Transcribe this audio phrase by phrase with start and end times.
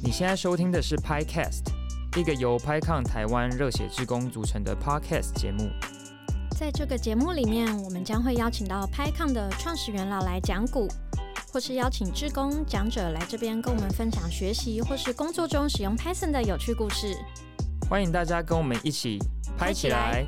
[0.00, 1.64] 你现在收听的是 PiCast，
[2.16, 5.68] 一个由 PiCon 台湾热血志工组成的 Podcast 节目。
[6.56, 10.86] 在这个节目里面，我们将会邀请到 PiCon 的创始元老来讲股，
[11.52, 17.16] 或是邀请志工讲者来这边跟我们分享学习或是工作中使用 Python 的有趣故事。
[17.90, 19.18] 欢迎大家跟我们一起
[19.58, 20.24] 拍起来！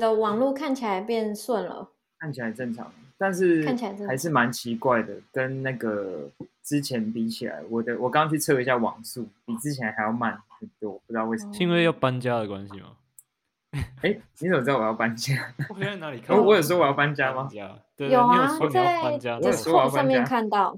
[0.00, 6.28] 的网络看起来变顺了，看起来正常，但是看起来还是蛮奇怪的，跟那个
[6.64, 11.52] 之前比起来，我的我刚刚去测了一下网速，比之前还要慢很多，不知道为什么。
[11.52, 12.88] 是因为要搬家的关系吗？
[14.02, 15.54] 哎、你怎么知道我要搬家？
[15.68, 17.48] 我在哪里看我我有说我要搬家吗？
[17.48, 20.76] 家，对对，有啊你有，你要在搬家，我有说我要 Discord 上面看到。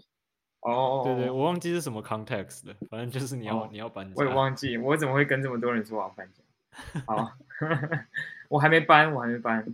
[0.61, 6.43] 哦，对对，我忘记是什么 context 了，反正就是你要哦你要搬家，我也忘记，我怎么会跟这么多人说我要搬家？
[7.07, 7.33] 好，
[8.53, 9.67] 我还没搬，我还没搬，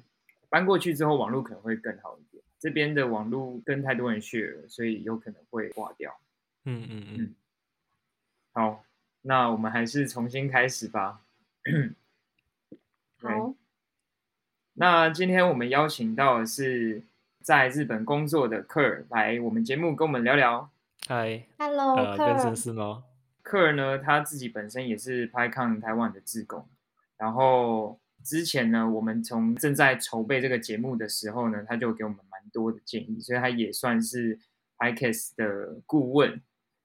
[0.48, 2.40] 搬过去之后网络可能会更好一点。
[2.60, 6.16] 这边的网络跟太多人 share 了，所以有可能会挂掉。
[6.64, 7.34] 嗯嗯嗯，
[8.52, 8.84] 好，
[9.22, 11.22] 那我们还是重新开始吧。
[11.64, 11.90] 对
[13.20, 13.52] 好，
[14.74, 17.02] 那今天我们邀请到的是
[17.42, 20.70] 在日本工作的克尔来我们节目跟我们聊聊。
[21.08, 23.02] 嗨，Hello，呃，克尔变身是吗？
[23.42, 26.64] 克尔呢，他自己本身也是拍抗台湾的志工，
[27.16, 34.38] 然后之前呢，我们从正在筹备这个节目的时候呢，他就给我们蛮多的建议，所以他也算是
[34.76, 36.42] PiCast 的顾问。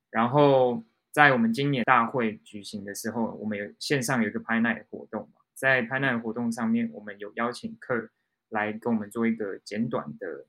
[0.09, 8.09] 然后在我们今年大会举行的时候，我们有线上有一个 Pi Night 活动嘛，在 Pi Night 活动上面，我们有邀请客
[8.47, 10.45] 来跟我们做一个简短的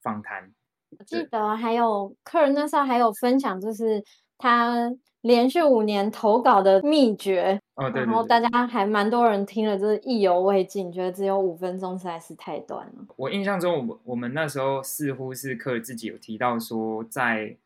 [0.00, 0.54] 访谈。
[0.98, 4.02] 我记得还有客人那时候还有分享，就是
[4.38, 4.90] 他
[5.22, 13.06] 连续五年投稿的秘诀，哦，对对对然后大家还蛮多人听了，就是意犹未尽，觉得只有五分钟实在是太短了。
[13.16, 17.56] 我印象中，我们我们那时候似乎是科尔自己有提到说，在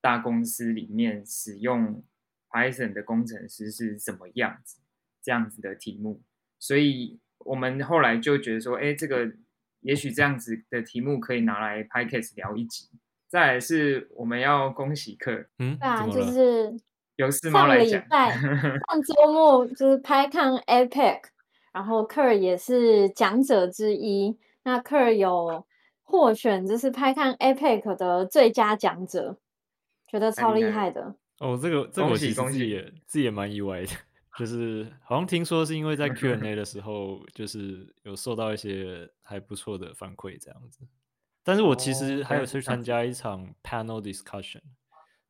[0.00, 2.02] 大公司里面使用
[2.50, 4.78] Python 的工程师是什么样子，
[5.22, 6.22] 这样子的题目，
[6.58, 9.30] 所以我们后来就觉得说，哎，这个
[9.80, 12.88] 也许这样子的题目可以拿来 Pycast 聊一集。
[13.32, 16.22] 再来是我们要恭喜克，嗯，对啊，就？
[16.22, 16.70] 是
[17.16, 21.20] 由四猫来讲，拜 上周末就是拍看 APEC，
[21.72, 24.38] 然后克尔也是讲者之一。
[24.64, 25.64] 那克尔有
[26.02, 29.38] 获选，就是拍看 APEC 的最佳讲者，
[30.06, 31.14] 觉得超厉厉害害的。
[31.38, 33.92] 哦，这个这个恭我其实喜恭喜自己也自己也蛮意外的，
[34.38, 40.80] 就是好像听说是因为在 Q&A 的时候，就是有受到一些还不错的反馈这样子。
[41.44, 44.60] 但是我其实哦还有去参加一场 panel discussion，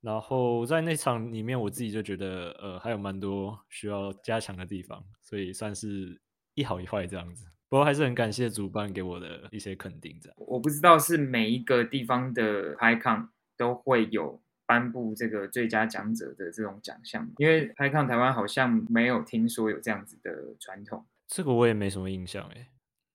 [0.00, 6.20] 然后在那场里面我自己就觉得呃还有蛮多需要加强的地方，所以算是
[6.54, 7.46] 一好一坏这样子。
[7.68, 10.36] 不过还是很感谢主办给我的一些肯定，这样。
[10.36, 21.06] 我不知道是每一个地方的 PyCon 都会有颁布这个最佳讲者的这种奖项，因为 PyCon 台湾好像没有听说有这样子的传统。
[21.26, 22.66] 这个我也没什么印象诶。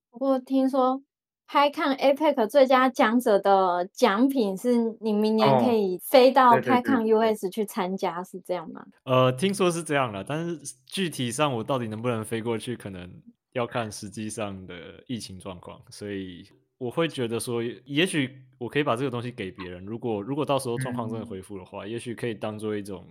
[0.09, 1.03] 不过听说
[1.47, 8.85] 拍看 APEC 最佳讲者的奖品是你明年可哦以飞到对对拍看对对 US 去参加，是这样吗？
[9.05, 13.09] 呃，听说是这样了，但是具体上我到底能不能飞过去，可能
[13.53, 15.81] 要看实际上的疫情状况。
[15.89, 16.45] 所以
[16.77, 19.85] 我会觉得说，也许我可以把这个东西给别人。
[19.85, 23.07] 如果如果到时候状况真的嗯恢复的话，也许可以当做一种，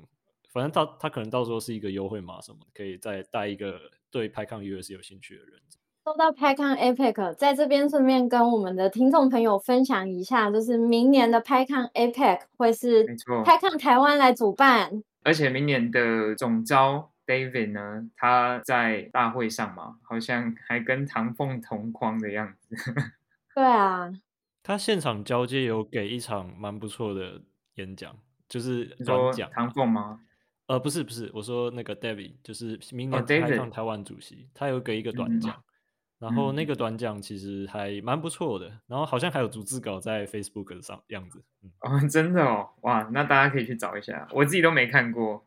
[0.52, 3.80] 反正到他可能到时候是一个优惠码什么的，可以再带一个
[4.10, 5.58] 对拍抗 US 有兴趣的人。
[6.06, 13.04] 说到拍看 APEC，在这边顺便跟我们的听众朋友分享一下，就是明年的拍看 APEC 会是
[13.44, 22.76] 拍看台湾来主办，而且明年的总招 David 呢，他在大会上嘛，好像还跟唐凤同框的样子。
[23.52, 24.08] 对啊，
[24.62, 27.42] 他现场交接有给一场蛮不错的
[27.74, 28.16] 演讲，
[28.48, 29.50] 就是你说短讲。
[29.50, 30.20] 唐凤吗？
[30.68, 35.64] 呃，不是不是，我说那个 David，就是明哦年开 David 放台湾主席，他有给一个短嗯讲，
[36.18, 45.44] 然后那嗯个短讲其实还蛮不错的，然后好像还有逐字稿在 Facebook 上样子，嗯，哦， 真的哦，哇，那大家可以去找一下，我自己都没看过，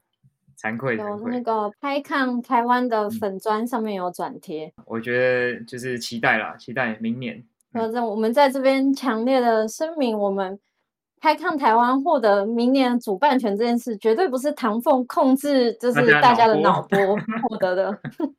[0.58, 1.42] 惭愧惭有那愧。
[1.42, 4.72] 个拍看台湾的嗯粉砖上面有转贴。
[4.86, 7.44] 我觉得就是期待啦，期待明年。
[7.72, 10.60] 那这我们在这边强烈的声明，我们
[11.20, 17.18] 拍看台湾获得明年主办权这件事，绝对不是唐凤控制，就是大家的脑脑波
[17.48, 18.00] 获得的。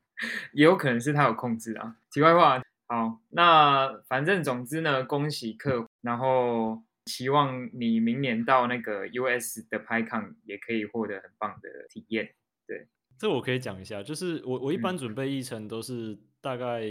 [0.53, 1.95] 也有可能是他有控制啊。
[2.11, 12.33] 题外话，好，那反正总之呢，恭喜客户，然后希望你明年到那个 US 的 PyCon 也可以获得很棒的体验。
[12.67, 12.87] 对，
[13.17, 16.83] 这我可以讲一下，就是我我一般嗯准备议程都是大概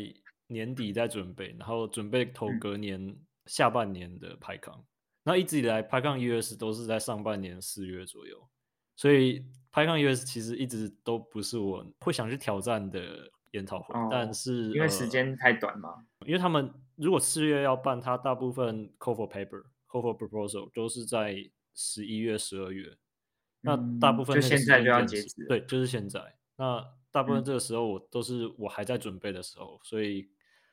[0.48, 3.16] 年底在准备，然后准备投嗯隔年
[3.46, 4.74] 下半年的排抗，
[5.22, 8.48] 然后一直以来排抗 US 都是在上半年四月左右，
[9.00, 9.42] 所以
[9.72, 16.04] 排抗 US 其实一直都不是我会想去挑战的研讨会，但哦是因为时呃间太短嘛。
[16.26, 21.34] 因为他们如果四月要办，他大部分 call for paper、call for proposal 都是在
[21.74, 22.94] 十一月、十二月。
[23.62, 26.20] 那大部嗯就分现在就要截止对，就是现在。
[26.56, 30.28] 那大部分嗯这个时候我都是我还在准备的时候，所以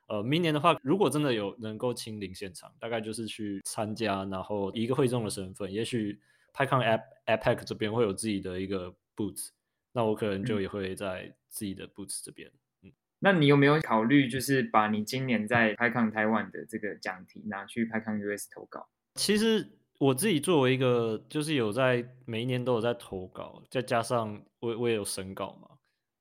[0.07, 6.19] 呃，明年的话，如果真的有能够亲临现场，大概就是去参加，然后以一个会众的身份，也许
[6.57, 9.50] PyCon App APEC 这边会有自己的一个 Boots，
[9.92, 12.50] 那我可能就嗯也会在自己的 Boots 这边。
[12.83, 18.88] 嗯那你有没有考虑，就是把你今年在 PyCon 台湾的这个讲题拿去 PyCon US 投稿？
[19.15, 25.68] 其实我自己作为一个，就是有在每一年都有在投稿，再加上我我也有审稿嘛。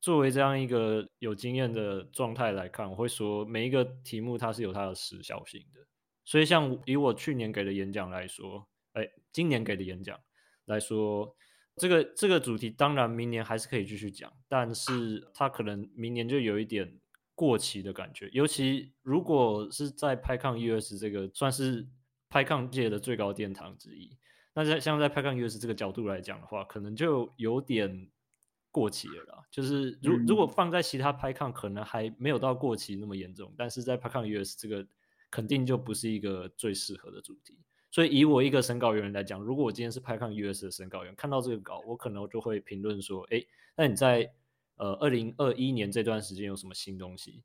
[0.01, 5.81] 作为这样一个有经验的状态来看，我会说每一个题目它是有它的时效性的。
[6.25, 10.19] 所以像以我去年给的演讲来说，哎，今年给的演讲
[10.67, 11.35] 来说，
[11.77, 17.01] 这个这个主题当然明年还是可以继续讲，但是它可能明年就有一点
[17.35, 21.87] 过期的感觉，尤其如果是在 PyCon US 这个算是
[22.31, 24.17] PyCon 界的最高殿堂之一，
[24.55, 28.11] 那在像在 PyCon US 这个角度来讲的话，可能就有点
[28.71, 29.45] 过期了啦。
[29.51, 34.87] 就是如如果嗯放在其他 PyCon 可能还没有到过期那么严重，但是在 PyCon US 这个
[35.31, 37.59] 肯定就不是一个最适合的主题。
[37.97, 43.43] 所以以我一个审稿员来讲，如果我今天是 PyCon US 的审稿员，看到这个稿，我可能就会评论说：，哎，
[43.75, 44.31] 那你在
[44.77, 47.43] 呃二零二一年这段时间有什么新东西？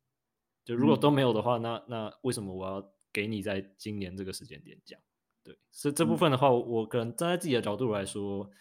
[0.66, 5.00] 就如果都嗯没有的话，那那为什么我要给你在今年这个时间点讲？
[5.42, 8.52] 对，所以这部嗯分的话，我可能站在自己的角度来说，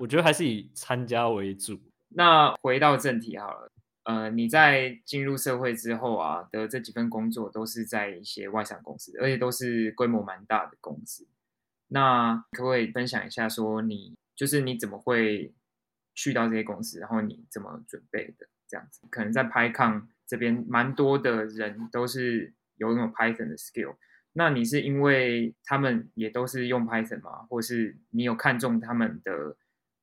[0.00, 1.78] 我觉得还是以参加为主。
[2.08, 3.70] 那回到正题好了，
[4.06, 11.26] 呃，你在进入社会之后啊的这几份工作都是在一些外商公司，而且都是规模蛮大的公司。
[11.88, 15.52] 那可不可以分享一下，说你就是你怎么会
[16.14, 19.00] 去到这些公司，然后你怎么准备的这样子？
[19.10, 23.96] 可能在 PyCon 这边蛮多的人都是有拥有 Python 的 skill。
[24.34, 27.44] 那你是因为他们也都是用 Python 吗？
[27.50, 29.56] 或是你有看中他们的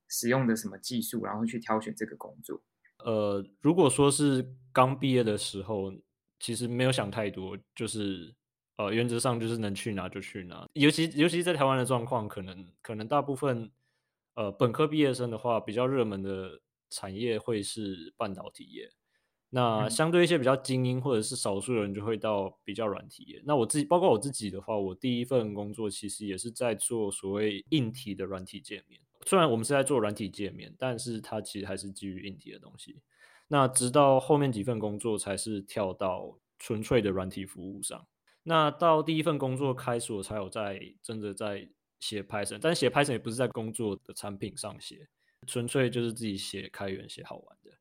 [0.09, 2.61] 使用的什么技术，然后去挑选这个工作？
[3.00, 5.94] 呃，如果说是刚毕业的时候，
[6.40, 8.34] 其实没有想太多，就是
[8.78, 10.68] 呃，原则上就是能去哪就去哪。
[10.74, 13.72] 尤其尤其在台湾的状况，可能可能大部分
[14.36, 16.60] 呃本科毕业生的话，比较热门的
[16.90, 18.90] 产业会是半导体业。
[19.50, 23.39] 那嗯相对一些比较精英或者是少数人，就会到比较软体业。
[23.46, 29.00] 那我自己，包括我自己的话，我第一份工作其实也是在做所谓硬体的软体界面。
[29.25, 33.02] 虽然我们是在做软体界面，但是它其实还是基于硬体的东西。
[33.48, 38.08] 那直到后面几份工作才是跳到纯粹的软体服务上。
[38.44, 45.08] 那到第一份工作开始，我才有在真的在写 Python，但写 Python 也不是在工作的产品上写，
[45.48, 47.72] 纯粹就是自己写开源写好玩的。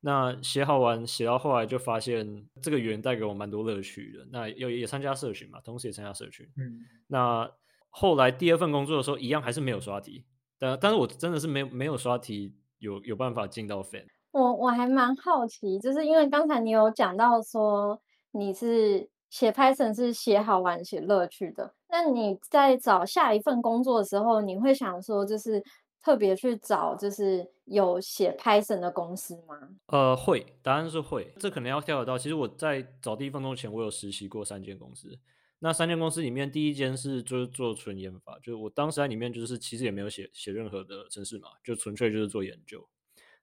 [0.00, 4.26] 那写好玩，写到后来就发现这个语言带给我蛮多乐趣的。
[4.32, 6.48] 那又也参加社群嘛，同时也参加社群。
[6.56, 7.52] 嗯，那
[7.90, 10.24] 后来第二份工作的时候，一样还是没有刷题，
[10.60, 14.04] 但但是我真的是没有没有刷题，有有办法进到 Fan。
[14.30, 25.60] 我我还蛮好奇，就是因为刚才你有讲到说你是写 Python 是写好玩、写乐趣的，那你在找下一份工作的时候，你会想说就是
[26.02, 29.56] 特别去找就是有写 Python 的公司吗？
[29.86, 31.32] 呃，会，答案是会。
[31.38, 32.16] 这可能要跳得到。
[32.16, 35.18] 其实我在找第一份工作前，我有实习过三间公司。
[35.62, 42.88] 那三间公司里面，第一间是就是做纯研发，就是我当时在里面就是其实也没有写写任何的程式码，就纯粹就是做研究。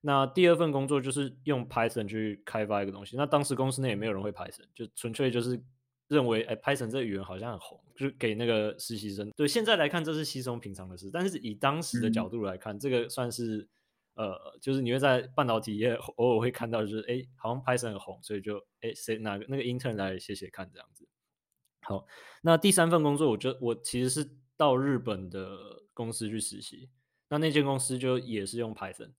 [0.01, 3.15] 那第二份工作就是用 Python 去开发一个东西。
[3.17, 5.62] 那当时公司内也没有人会 Python，就纯粹就是
[6.07, 9.29] 认为，哎，Python 这个语言好像很红，就是给那个实习生。
[9.36, 13.67] 对，现在来看这是稀松平常的事，但是以当时的角度来看，这个算是
[14.15, 21.07] 呃，就是你会在半导体业 偶尔会看到，就是哎，好像 Python 很红，所以就哎谁哪个那个 intern 来写写看这样子。
[21.88, 22.06] 好，
[22.41, 25.58] 那第三份工作，我就我其实是到日本的
[25.94, 26.89] 公司去实习，
[27.29, 29.13] 那那间公司就也是用 Python。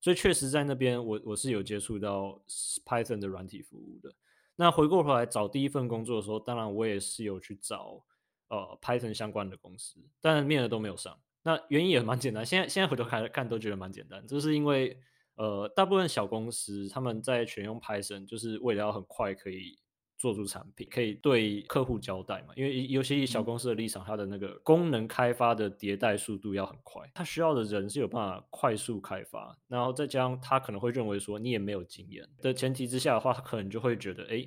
[0.00, 2.42] 所以确实在那边我我是有接触到
[2.84, 4.12] Python 的软体服务的。
[4.56, 8.04] 那回过头来找第一份工作的时候，当然我也是有去找
[8.48, 11.16] 呃 Python 相关的公司，但面的都没有上。
[11.44, 15.00] 那原因也蛮简单，现在现在回头看看都觉得蛮简单，就是因为
[15.36, 19.78] 呃大部分小公司他们在选用 Python 就是为了要很快可以
[20.18, 22.52] 做出产品，可以对客户交代嘛。
[22.56, 34.46] 因为尤其以小公司的立场，它的那个功能开发的迭代速度要很快，它需要的人是有办法快速开发，然后再加上他可能会认为说你也没有经验的前提之下的话，他可能就会觉得哎，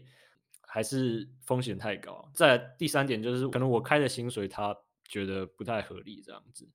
[0.68, 2.30] 还是风险太高。
[2.34, 6.70] 再第三点就是，可能我开的薪水他觉得不太合理这样子。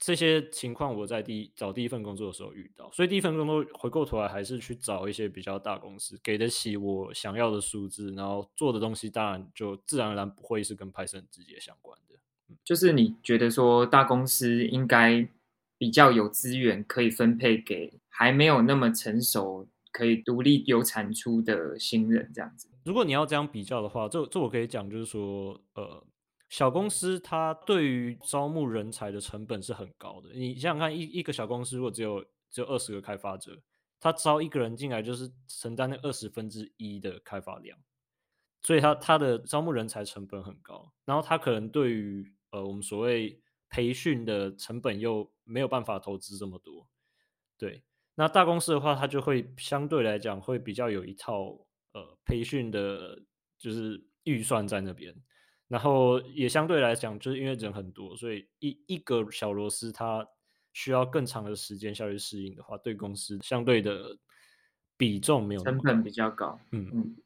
[0.00, 12.16] 这些情况我在第一找第一份工作的时候遇到，所以第一份工作回过头来还是去找一些比较大公司，给得起我想要的数字，然后做的东西当然就自然而然不会是跟 Python 直接相关的。
[12.64, 15.28] 就是你觉得说大公司应该
[15.76, 22.70] 比较有资源可以分配给还没有那么成熟、可以独立有产出的新人这样子。
[22.86, 26.02] 如果你要这样比较的话，这这我可以讲就是说，呃。
[26.50, 30.30] 小公司它对于招募人才的成本是很高的。
[30.34, 33.62] 你想想看，一一个小公司如果只有只有二十个开发者，
[34.00, 37.78] 他招一个人进来就是承担那二十分之一的开发量，
[38.62, 40.92] 所以他他的招募人才成本很高。
[41.04, 46.88] 然后他可能对于呃我们所谓培训的成本又没有办法投资这么多。
[47.56, 47.84] 对，
[48.16, 51.56] 那大公司的话，它就会相对来讲会比较有一套
[51.92, 53.22] 呃培训的，
[53.56, 55.14] 就是预算在那边。
[55.70, 60.26] 然后也相对来讲，就是因为人很多，所以一一个小螺丝它
[60.72, 64.18] 需要更长的时间下去适应的话，对公司相对的
[64.96, 66.58] 比重没有成本比较高。
[66.72, 67.16] 嗯嗯。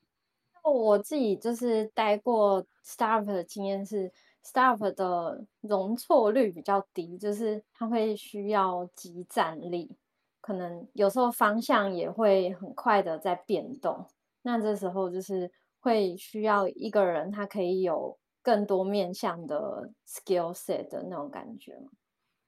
[0.63, 4.13] 我自己就是待过 startup 的经验是
[4.45, 9.97] ，startup 的容错率比较低，就是它会需要集战力，
[10.43, 14.07] 可能有时候方向也会很快的在变动。
[14.43, 18.19] 那这时候就是会需要一个人，他可以有。
[18.45, 21.91] 更多面向的 skill set 的那种感觉吗？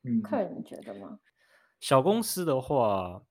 [0.04, 1.18] 嗯，客人你觉得吗？
[1.80, 3.22] 小公司的话，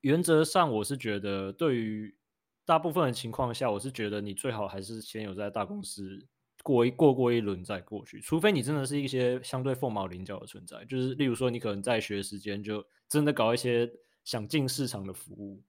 [0.00, 2.16] 原则上我是觉得，对于
[2.64, 6.26] 大部分的情况下，我是觉得你最好还是先有在大公司
[6.62, 13.90] 过一过过一轮再过去，除非你真的是一些相对凤毛麟角的存在，就是例如说你可能在学时间就真的搞一些
[14.24, 15.62] 想进市场的服务，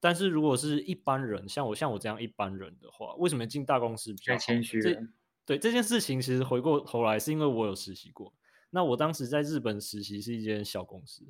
[0.00, 4.80] 但是如果是一般人，像我像我这样一般人的话，为什么进大公司比较谦虚？
[5.50, 8.32] 对这件事情，其实回过头来是因为我有实习过。
[8.70, 11.26] 那我当时在日本实习是一间小公司，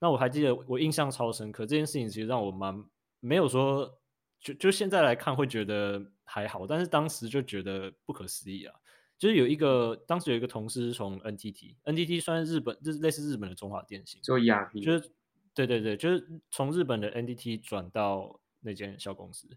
[0.00, 1.64] 那我还记得我印象超深刻。
[1.64, 2.84] 这件事情其实让我蛮
[3.20, 3.96] 没有说，
[4.40, 8.74] 就就现在来看会觉得还好，但是当时就觉得不可思议啊。
[9.16, 15.12] 就是有一个当时有一个同事从 NTT，NTT 算是日本，就是类似日本的中华电信，做 ERP，就是
[15.54, 19.48] 对对对，就是从日本的 NTT 转到那间小公司。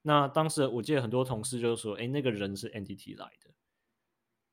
[0.00, 3.50] 那当时我记得很多同事就是说，哎，那个人是 NTT 来的。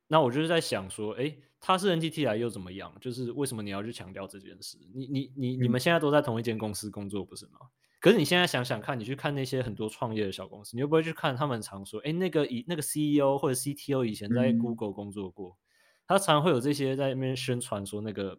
[0.07, 2.93] 那我就是在想说，哎，他是 NTT 来又怎么样？
[3.01, 4.77] 就是为什么你要去强调这件事？
[4.93, 7.59] 你你你你们现在都在同一间公司工作不是吗？
[8.00, 15.57] 可是你现在想想看，你去看那些很多创业的小公司，你会不会去看他们常说，哎，那个以那个 CEO 或者 CTO 以前在 Google 工作过，
[16.05, 18.38] 他常会有这些在那边宣传说那个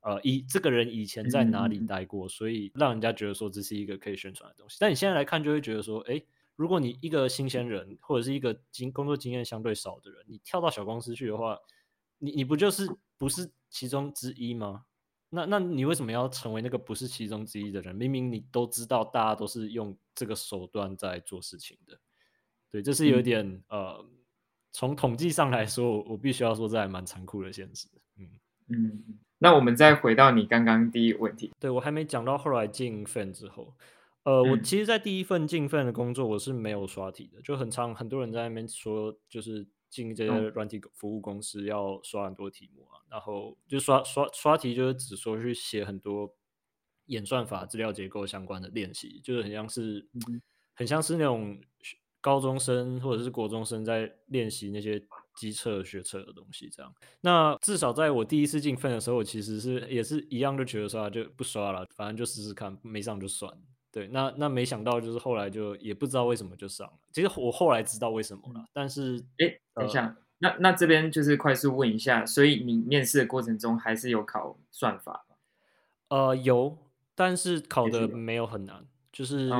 [0.00, 4.76] 呃，以这个人以前在哪里待过，所以让人家觉得说这是一个可以宣传的东西。
[4.78, 6.22] 但你现在来看，就会觉得说，哎。
[6.56, 11.58] 如果你一个新鲜人，或者是一个经工作经验相对少的人，你跳到小公司去的话，
[12.18, 14.86] 你你不就是不是其中之一吗？
[15.28, 17.94] 那那你为什么要成为那个不是其中之一的人？
[17.94, 21.98] 明明你都知道，大家都是用这个手段在做事情的。
[22.70, 24.04] 对，这是有点呃，
[24.72, 27.88] 从统计上来说，我必须要说这还蛮残酷的现实。
[28.16, 28.28] 嗯
[28.68, 33.74] 嗯，那我们再回到你刚刚第一个问题，对我还没讲到后来进 Fan 之后。
[34.26, 46.34] 呃，我其实，在第一份进份的工作，我是没有刷题的，就很长，很多人在那边说，就是进这些软体服务公司要刷很多题目啊，然后就刷刷刷题，就是只说去写很多
[47.06, 50.08] 演算法、资料结构相关的练习，就是很像是
[50.74, 51.60] 很像是那种
[52.20, 55.00] 高中生或者是国中生在练习那些
[55.36, 56.92] 机测、学测的东西这样。
[57.20, 63.56] 那至少在我第一次进份的时候，我其实是也是一样，就觉得说就不刷了，反正就试试看，没上就算。
[63.96, 66.92] 对，那那没想到就是后来就也不知道为什么就上了。
[67.12, 75.36] 其实我后来知道为什么了，但是哎，等一下，那那这边就是快速问一下，所以你面试的过程中还是有考算法吗？
[76.08, 76.76] 呃，有，
[77.14, 79.50] 但是考的没有很难，就是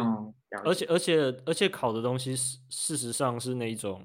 [0.62, 4.02] 而且而且而且考的东西事事实上是那一种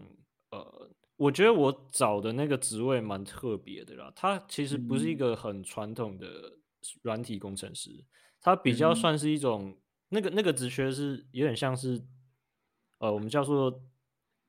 [0.51, 6.53] 呃，我觉得我找的那个职位蛮特别的啦，它其实不是一个很传统的
[7.01, 8.05] 软体工程师，
[8.39, 9.75] 它比较算是一种。
[10.13, 12.01] 那个那个职缺是有点像是，
[12.99, 13.81] 呃，我们叫做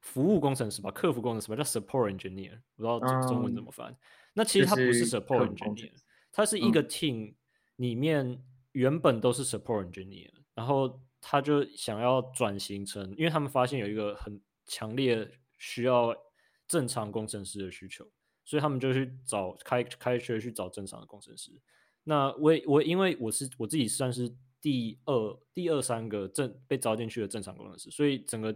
[0.00, 3.96] 服务工程师吧，客服工程师吧，叫 support engineer，不知道中中文怎么翻。
[4.34, 5.92] 那其实它不是 support engineer，
[6.32, 7.36] 它是一个 team
[7.76, 8.42] 里面
[8.72, 16.12] 原本都是 support engineer，然后他就想要转型成，因为他们发现有一个很强烈需要
[16.66, 18.04] 正常工程师的需求，
[18.44, 21.52] 所以他们就去找开开学去找正常的工程师。
[22.02, 28.54] 那我我因为我是我自己算是第二第二三个正被招进去的正常工程师，所以整个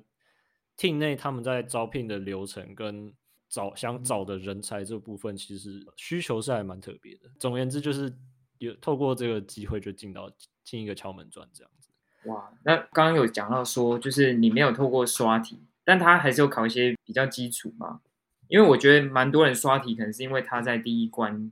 [0.79, 3.13] team 内他们在招聘的流程跟
[3.49, 7.23] 找想找的人才这部分，其实需求是还蛮特别的。
[7.39, 8.11] 总而言之，就是
[8.59, 10.31] 有透过这个机会就进到
[10.63, 11.91] 进一个敲门砖这样子。
[12.29, 18.01] 哇，那刚刚有讲到说，就是你没有透过刷题，但他还是有考一些比较基础嘛？
[18.49, 21.51] 因为我觉得蛮多人刷题，可能是因为他在第一关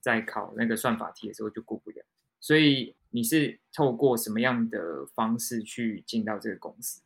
[0.00, 2.04] 在考那个算法题的时候就过不了，
[2.38, 7.02] 所以你是透过什么样的方式去进到这个公司？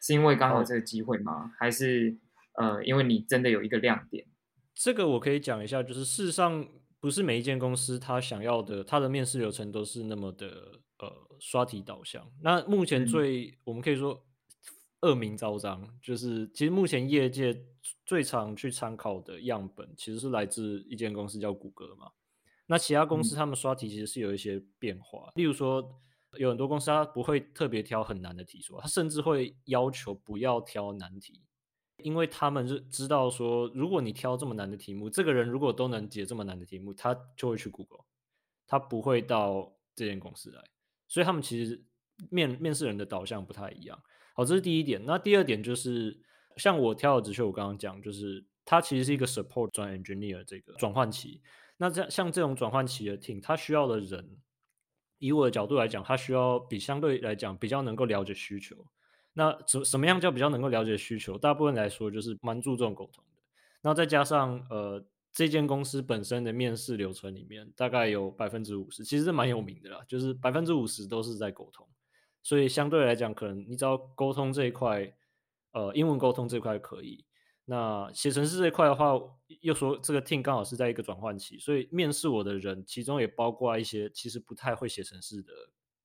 [0.00, 1.52] 是因为刚好这个机会吗？
[1.58, 2.16] 还是
[2.54, 4.26] 呃，因为你真的有一个亮点？
[4.74, 6.66] 这个我可以讲一下，就是事实上
[6.98, 12.26] 不是每一间公司他想要的，他的面试流程都是那么的呃刷题导向。
[12.42, 14.24] 那目前最我们可以说
[15.02, 17.62] 恶名昭彰，就是其实目前业界
[18.06, 22.10] 最常去参考的样本，其实是来自一间公司叫谷歌嘛。
[22.70, 26.00] 那其他公司他们刷题其实是有一些变化，例如说
[26.38, 31.42] 有很多公司它不会特别挑很难的题说，它甚至会要求不要挑难题，
[31.96, 38.04] 因为他们是知道说，如果你挑这么难的题目，这个人如果都能解这么难的题目，他就会去 Google，
[38.68, 40.62] 他不会到这间公司来，
[41.08, 41.84] 所以他们其实
[42.30, 44.00] 面面试人的导向不太一样。
[44.36, 45.04] 好，这是第一点。
[45.04, 46.16] 那第二点就是
[46.56, 51.42] 像我挑的职缺，我刚刚讲就是它其实是一个 support 转 engineer 这个转换期。
[51.82, 54.36] 那这样像这种转换期的 team，他需要的人，
[55.16, 58.76] 以我的角度来讲，他需要比相对来讲比较能够了解需求。
[59.32, 61.38] 那什什么样叫比较能够了解需求？
[61.38, 63.42] 大部分来说就是蛮注重沟通的。
[63.80, 71.88] 那再加上呃，这间公司本身的面试流程里面，大概有百分之五十，其实是蛮有名的啦，就是百分之五十都是在沟通。
[72.42, 75.10] 所以相对来讲，可能你只要沟通这一块，
[75.72, 77.24] 呃，英文沟通这块可以。
[77.70, 79.12] 那写程式这一块的话，
[79.60, 85.52] 又说这个 team 刚好是在一个转换期，所以面试我的人，其中也包括一些其实不太会写程式的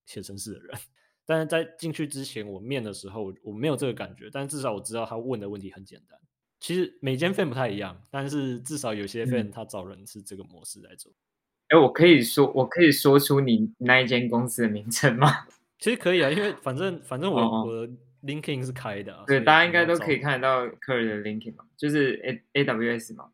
[0.05, 0.77] 写程式的人。
[1.25, 6.19] 但是在进去之前，我面的时候我没有这个感觉，但至少我知道他问的问题很简单。
[6.59, 11.11] 其实每间 fan 不太一样，但是至少有些 fan 他找人是这个模式来做。
[11.69, 15.47] 哎，我可以说，我可以说出你那一间公司的名称吗？
[15.79, 17.87] 其实可以啊，因为反正反正我我
[18.25, 18.33] 的。
[18.33, 23.29] LinkedIn 是开的，对，大家应该都可以看得到客人的 LinkedIn 嘛，就是 A A W S 嘛。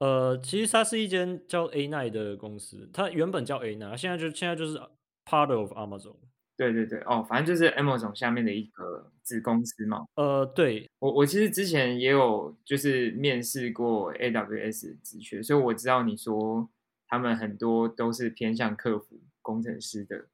[0.00, 4.78] 呃，其实它是一间叫 A Nine 的公司，它原本叫 A Nine，现在就现在就是
[5.24, 6.16] Part of Amazon。
[6.56, 10.04] 对对对，哦，反正就是 Amazon 下面的一个子公司嘛。
[10.16, 16.68] 呃，对我我其实之前也有就是面试过 A W S 职缺，所以我知道你说
[17.08, 20.26] 他们很多都是偏向客服工程师的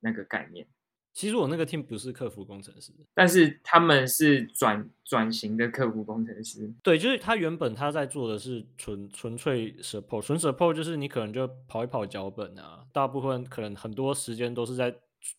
[0.00, 0.66] 那个概念。
[1.14, 6.72] 其实我那个 team 不是客服工程师，但是他们是转转型的客服工程师。
[6.82, 14.94] 对，就是他原本他在做的是纯纯粹 support，纯 support 就是你可能就跑一跑脚本啊，大部分可能很多时间都是在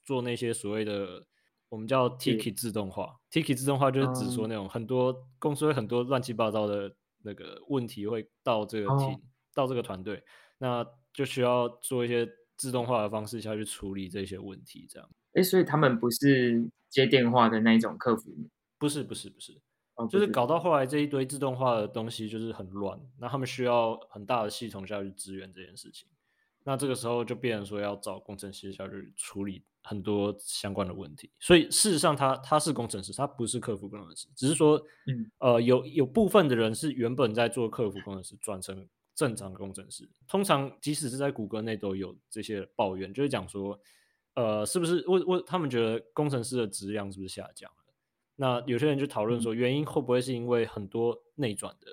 [0.05, 1.25] 做那些所谓的
[1.69, 3.15] 我们叫 ticket 自动化。
[3.31, 9.19] ticket 自动化就是指说那种很多公司会很多乱七八糟的那个问题会到这个 team
[9.55, 10.23] 到这个团队，
[10.59, 15.09] 那就需要做一些自动化的方式下去处理这些问题，这样。
[15.33, 18.31] 哎，所以他们不是接电话的那一种客服？
[18.77, 19.53] 不是，不是，不是，
[20.09, 26.07] 就是搞到后来这一堆自动化的东西就是很乱，那他们需要很大的系统下去支援这件事情。
[26.65, 31.31] 那这个时候就变成说要找工程师下去处理很多相关的问题。
[31.39, 40.09] 所以事实上，他他是工程师，他不是客服工程师，只是说，嗯，呃，有有部分的人是原本在做客服工程师，转成正常工程师。
[40.27, 43.79] 通常即使是在谷歌内都有这些抱怨，就是讲说。
[44.35, 47.93] 呃，是不是为为他们觉得工程师的质量是不是下降了？
[48.35, 51.87] 那有些人就讨论说，原因会不会是因为很多内转的？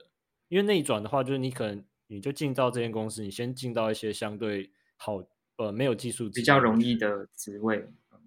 [0.48, 5.22] 因为内转的话，就是你可能你就进到这间公司，你先进到一些相对好
[5.58, 7.86] 呃没有技术比较容易的职位，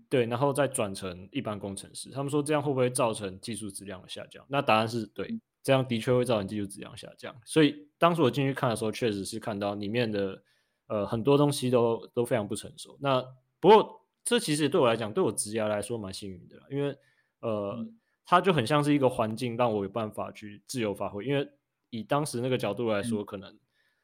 [0.09, 2.11] 对，然后再转成一般工程师。
[2.11, 4.45] 他们说这样会不会造成技术质量的下降？
[4.47, 5.27] 那答案是对，
[5.63, 7.35] 这样的确会造成技术质量下降。
[7.45, 10.43] 所以当时我进去看的时候，确实是看到里面的
[10.85, 12.95] 呃很多东西都都非常不成熟。
[13.01, 13.25] 那
[13.59, 14.02] 不过。
[14.23, 16.95] 这其实对我来讲，对我职业来说蛮幸运的，因为
[17.41, 17.85] 呃，
[18.25, 21.25] 它就很像是一个环境，让我有办法去自由发挥。
[21.25, 21.47] 因为
[21.89, 23.49] 以当时那个角度来说，可能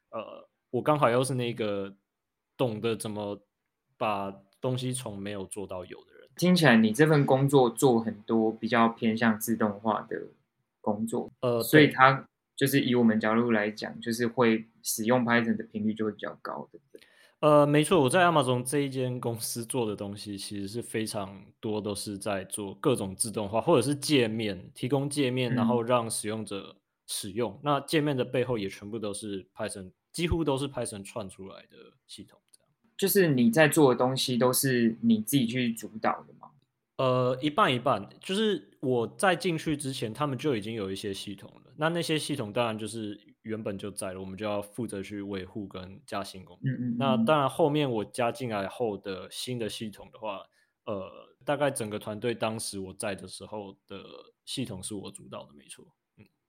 [0.10, 1.96] 呃，我刚好又是那个
[2.58, 3.42] 懂得怎么
[3.98, 4.30] 把
[4.60, 6.30] 东西从没有做到有的人。
[6.36, 10.28] 听起来你这份工作做很多比较偏向自动化的
[10.82, 17.02] 工作，呃，所以它就是以我们角度来讲，就是会使用 Python 的频率就会比较高，对不对？
[17.42, 26.76] 呃，没错，我在 Amazon 这一间公司做的东西，其实是非常多都是在做各种自动化，或者是界面提供界面，然后嗯让使用者
[27.08, 27.58] 使用。
[27.64, 32.38] 那界面的背后也全部都是 Python，几乎都是 Python 串出来的系统。
[32.52, 36.50] 这样，就是你在做的东西都是你自己去主导的吗？
[36.98, 41.72] 呃，一半一半，就是我在进去之前，他们就已经有一些系统了。
[41.78, 46.74] 那那些系统当然就是原本就在了，我们就要负责去维护跟加新功能。
[46.74, 50.44] 嗯嗯，那嗯当然，后面我加进来后的新的系统的话，
[50.86, 51.10] 呃，
[51.46, 54.04] 大概整个团队当时我在的时候的
[54.46, 55.86] 系统是我主导的，没错。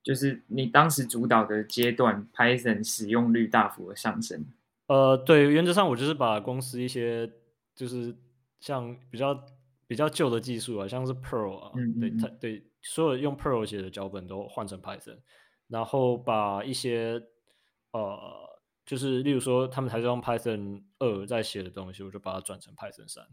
[0.03, 4.43] 就是你当时主导的阶段，Python 使用率大幅的上升。
[4.87, 7.31] 呃，对，原则上我就是把公司一些
[7.75, 8.15] 就是
[8.59, 9.39] 像比较
[9.85, 15.19] 比较旧的技术啊，像是 Perl 啊，对，嗯嗯嗯它对所有用 Perl 写的脚本都换成 Python，
[15.71, 17.21] 然后把一些
[17.93, 18.19] 呃，
[18.85, 23.25] 就是例如说他们还是用 Python 二在写的东西，我就把它转成 Python 三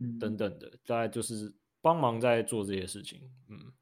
[0.00, 3.30] 嗯，等等的，大概就是帮忙在做这些事情。
[3.48, 3.72] 嗯，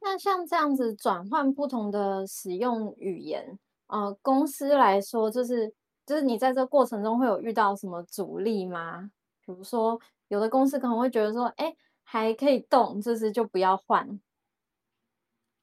[0.00, 5.72] 那像这样子转换不同的使用语言，呃，公司来说，就是
[6.04, 9.12] 就是你在这过程中会有遇到什么阻力吗？
[9.46, 14.20] 比如说，有的公司可能会觉得说，哎，还可以动，就是就不要换。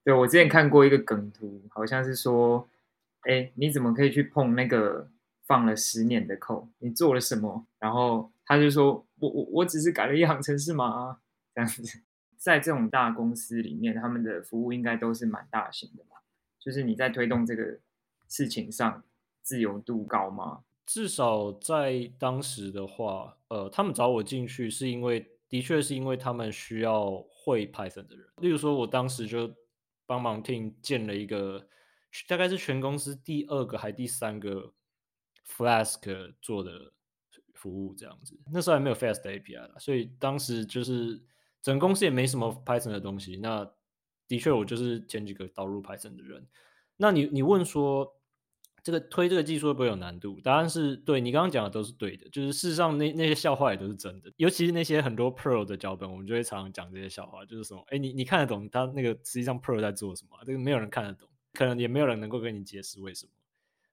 [0.10, 2.68] 对我之前看过一个梗图，好像是说，
[3.30, 5.08] 哎，你怎么可以去碰那个
[5.46, 6.68] 放了十年的扣？
[6.80, 7.64] 你做了什么？
[7.78, 11.20] 然后他就说，我我我只是改了一行程式码，
[11.54, 11.84] 这样子。
[12.40, 16.24] 在这种大公司里面，他们的服务应该都是蛮大型的吧，
[16.60, 17.78] 就是你在推动这个
[18.28, 19.04] 事情上
[19.44, 20.62] 自由度高吗？
[20.88, 28.26] 至少在当时的话，呃，他们找我进去是因为，的确是因为他们需要会 Python 的人。
[28.38, 29.54] 例如说，我当时就
[30.10, 31.68] 帮忙 team 建了一个，
[32.28, 34.74] 大概是全公司第二个还第三个
[35.46, 36.92] Flask 做的
[37.54, 38.36] 服务这样子。
[38.52, 41.22] 那时候还没有 Fast API 啦，所以当时就是
[41.62, 43.38] 整个公司也没什么 Python 的东西。
[43.38, 43.72] 那
[44.28, 46.48] 的确，我就是前几个导入 Python 的人。
[46.98, 48.19] 那你你问说？
[48.90, 50.40] 这个推这个技术会不会有难度？
[50.42, 60.38] 答案是对，你刚刚讲的都是对的，就是事实上那那些笑话也都是真的，尤其是那些很多 Pro 的脚本，我们就会常常讲这些笑话，就是什么，哎，你你看得懂他那个实际上 Pro 在做什么？
[60.46, 63.32] 这个没有人看得懂，可能也没有人能够跟你解释为什么。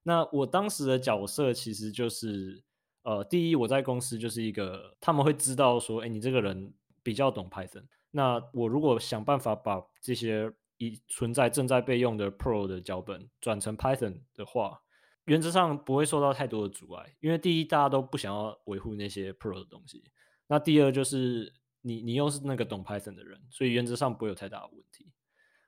[0.03, 2.63] 那我当时的角色其实就是，
[3.03, 14.83] 呃，第一我在公司就是一个他们会知道说，哎，你这个人比较懂 Python，那我如果想办法把这些已存在正在备用的 Pro 的脚本转成 Python 的话，
[15.27, 17.15] 原则上不会受到太多的阻碍。
[17.21, 20.03] 因为第一，大家都不想要维护那些 Pro 的东西；
[20.49, 25.13] 那第二，就是你你又是那个懂 Python 的人，所以原则上不会有太大的问题。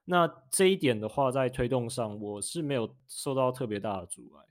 [0.05, 4.44] 那这一点的话，在推动上我是没有受到特别大的阻碍。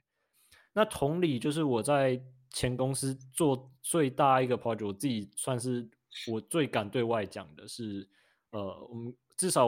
[0.74, 5.90] 那同理，就是我在前公司做最大一个 project，我自己算是
[6.28, 8.08] 我最敢对外讲的是，
[8.52, 9.66] 呃，我们至少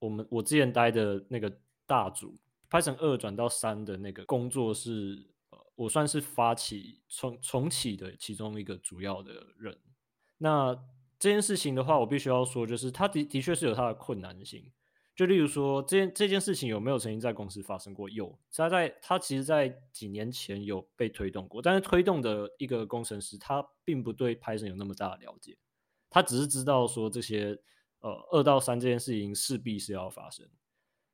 [0.00, 1.52] 我们我之前待的那个
[1.86, 2.36] 大组
[2.70, 9.76] Python 二转到三的那个工作是，呃，我算是发起重重启的其中一个主要的人。
[10.38, 10.74] 那
[11.18, 14.70] 这件事情的话，我必须要说，就是它的的确是有它的困难性。
[15.16, 18.08] 就例如说，这件这件事情有没有曾经在公司发生过？
[18.08, 25.58] 有，它在它其实，在几年前有被推动过，但是推动的一个工程师，他并不对 Python 有那么大的了解，
[26.08, 27.58] 他只是知道说这些
[27.98, 30.48] 呃二到三这件事情势必是要发生。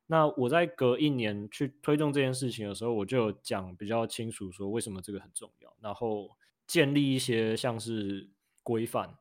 [0.09, 6.29] 那我在隔一年去推动这件事情的时候，我就有讲比较清楚说为什么这个很重要，然后
[6.65, 8.29] 建立一些像是
[8.63, 9.13] 规范，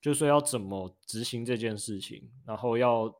[0.00, 3.12] 就说要怎么执行这件事情，然后要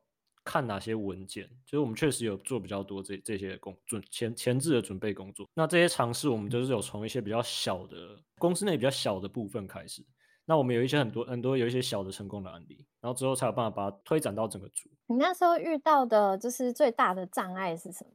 [0.45, 5.45] 看哪些文件，就是我们确实有做比较多这这些工准前前置的准备工作。
[5.53, 10.05] 那这些尝试，我们就是有从一些比较小的公司内比较小的部分开始。
[10.45, 14.89] 那我们有一些很多很多有一些小的成功的案例，然后之后才有办法把它推展到整个组。
[15.07, 18.11] 你那时候遇到的就是最大的障碍是什么？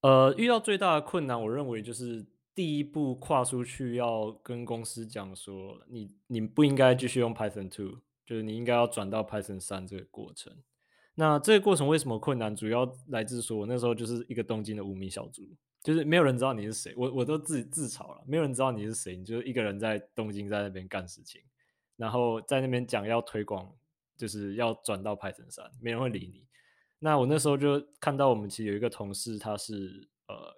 [0.00, 10.52] 呃，遇到最大的困难，我认为就是第一步跨出去要跟公司讲说，你你不应该继续用 Python two，就是你应该要转到 Python 三这个过程。
[11.14, 12.54] 那这个过程为什么困难？
[12.54, 15.42] 主要来自说我那时候就是一个东京的无名小卒，
[15.82, 21.42] 就是没有人知道你是谁，我我都自自嘲了，没有人知道你是谁，你就一个人在东京在那边干事情，
[21.98, 23.70] 然后在那边讲要推广，
[24.16, 26.46] 就是要转到 Python 三，没人会理你。
[27.00, 30.56] 那我那时候就看到我们其实有一个同事，他是呃，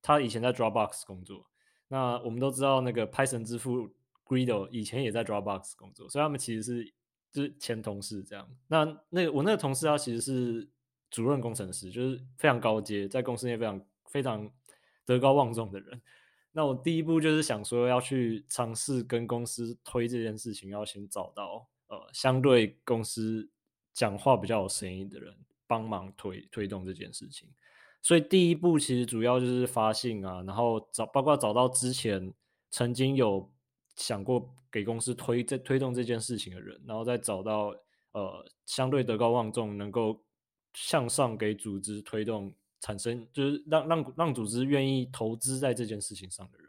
[0.00, 1.46] 他以前在 Dropbox 工作。
[1.88, 3.90] 那我们都知道那个 Python 之父
[4.24, 6.94] Guido 以前也在 Dropbox 工作，所以他们其实是
[7.32, 8.48] 就是前同事这样。
[8.68, 10.68] 那那我那个同事他其实是
[11.10, 14.50] 主任工程师，就是非常高阶，在公司内非常非常
[15.04, 16.00] 德高望重的人。
[16.54, 23.48] 那我第一步就是想说要去尝试跟公司推这件事情，要先找到呃相对公司
[23.94, 25.34] 讲话比较有声音的人
[25.66, 27.48] 帮忙推推动这件事情。
[28.02, 32.32] 所以第一步其实主要就是发信啊，然后找包括找到之前
[32.70, 33.50] 曾经有
[33.96, 37.74] 想过给公司推这推动这件事情的人，然后再找到
[38.12, 40.22] 呃相对德高望重能够
[40.74, 42.52] 向上给组织推动。
[42.82, 46.68] 产生就是让让让组织愿意投资在这件事情上的人。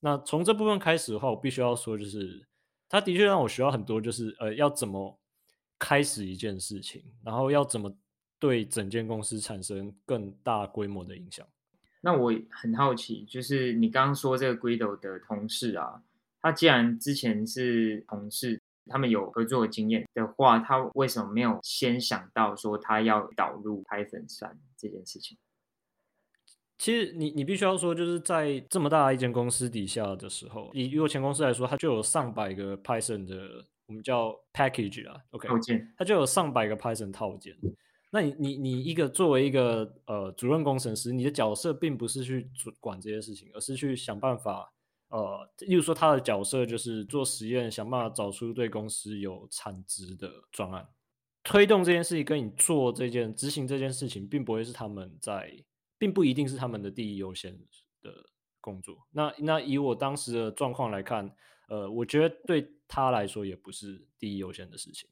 [0.00, 2.46] 那从这部分开始的话，我必须要说，就是
[2.88, 5.18] 他的确让我学到很多，就是呃，要怎么
[5.78, 7.96] 开始一件事情，然后要怎么
[8.38, 11.46] 对整间公司产生更大规模的影响。
[12.02, 16.02] 那我很好奇，就是你刚刚说这个 Guido 的同事啊，
[16.42, 24.58] 他既然之前是同事，他们有合作的经验的话，他为什么没有先想到说他要导入 Python 三？
[24.78, 25.38] 这件事情，
[26.76, 37.56] 其实你你必须要说，就是在这么大一间公司底下的时候，以如果前公司来说，它就有上百个 Python 的，我们叫 package 啊，OK，套件，它就有上百个 Python 套件。
[38.10, 44.70] 那你你你一个作为一个呃主任工程师，你的角色并不是去管这些事情，而是去想办法，
[45.08, 50.88] 呃，例如说他的角色就是做实验，想办法找出对公司有产值的专案。
[51.44, 55.64] 推动这件事情跟你做这件执行这件事情，并不会是他们在，
[55.96, 57.56] 并不一定是他们的第一优先
[58.02, 58.12] 的
[58.60, 59.06] 工作。
[59.12, 61.30] 那那以我当时的状况来看，
[61.68, 65.08] 呃，我觉得对他来说也不是第一优先的事情。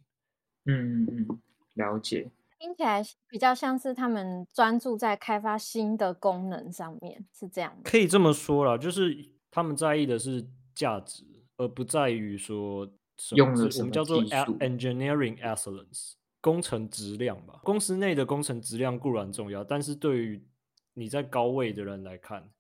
[0.65, 1.41] 嗯嗯嗯，
[1.75, 2.33] 了解。
[2.59, 7.77] 听起来比较像是他们专注在开发新的功能上面，是这样。
[7.85, 11.23] 可以这么说了，就是他们在意的是价值，
[11.57, 12.93] 而不在于说
[13.37, 16.15] 用的我们叫做 engineering excellence。
[16.41, 20.45] 工程质量吧，公司内的工程质量固然重要，但是对于
[20.93, 22.51] 你在高位的人来看，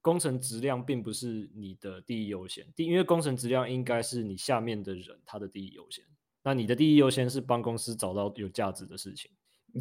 [0.00, 2.64] 工程质量并不是你的第一优先。
[2.76, 6.04] 第，因为工程质量应该是你下面的人他的第一优先。
[6.44, 9.28] 那你的第一优先是帮公司找到有价值的事情。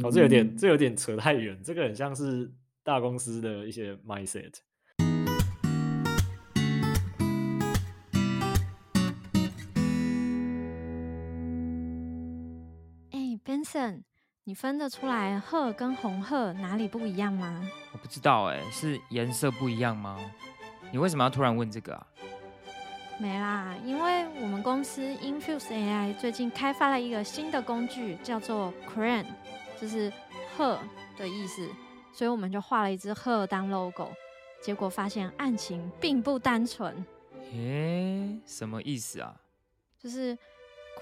[0.04, 1.62] 哦，这有点，这有点扯太远。
[1.64, 2.52] 这个很像是
[2.84, 4.52] 大公司的一些 mindset。
[14.46, 17.68] 你分得出来褐跟红褐哪里不一样吗？
[17.92, 20.18] 我不知道哎，是颜色不一样吗？
[20.92, 22.08] 你为什么要突然问这个啊？
[23.18, 29.26] 没啦，因为我们公司 Infuse AI 最近开发了一个新的工具，叫做 Crane，
[29.82, 30.14] 就是
[30.56, 30.80] 鹤
[31.18, 31.68] 的意思，
[32.14, 34.10] 所以我们就画了一只鹤当 logo，
[34.62, 37.06] 结果发现案情并不单纯。
[37.52, 39.36] 诶，什么意思啊？
[40.00, 40.38] 就是。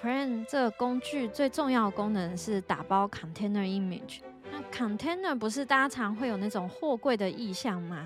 [0.02, 4.20] Crane 这个工具最重要的功能是打包 container image。
[4.52, 8.06] 那 container 不是大家常会有那种货柜的意象吗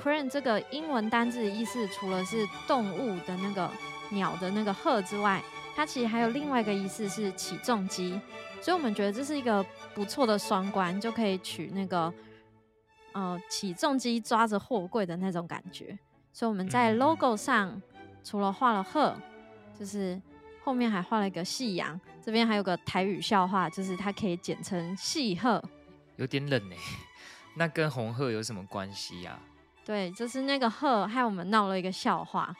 [0.00, 3.70] ？Crane 这个英文单字的意思，除了是动物的那个
[4.10, 5.42] 鸟的那个鹤之外，
[5.76, 8.18] 它其实还有另外一个意思是起重机。
[8.62, 12.12] 所以我们觉得这是一个不错的双关，就可以取那个
[13.12, 15.98] 呃起重机抓着货柜的那种感觉。
[16.32, 17.80] 所以我们在 logo 上
[18.24, 19.14] 除了画了鹤，
[19.78, 20.18] 就是。
[20.62, 25.62] 后面还画了一个夕阳，这边还有个台语笑话，就是它可以简称细鹤，
[26.16, 26.76] 有点冷哎。
[27.56, 29.38] 那跟红鹤有什么关系呀？
[29.84, 32.54] 对，就是那个鹤害我们闹了一个笑话，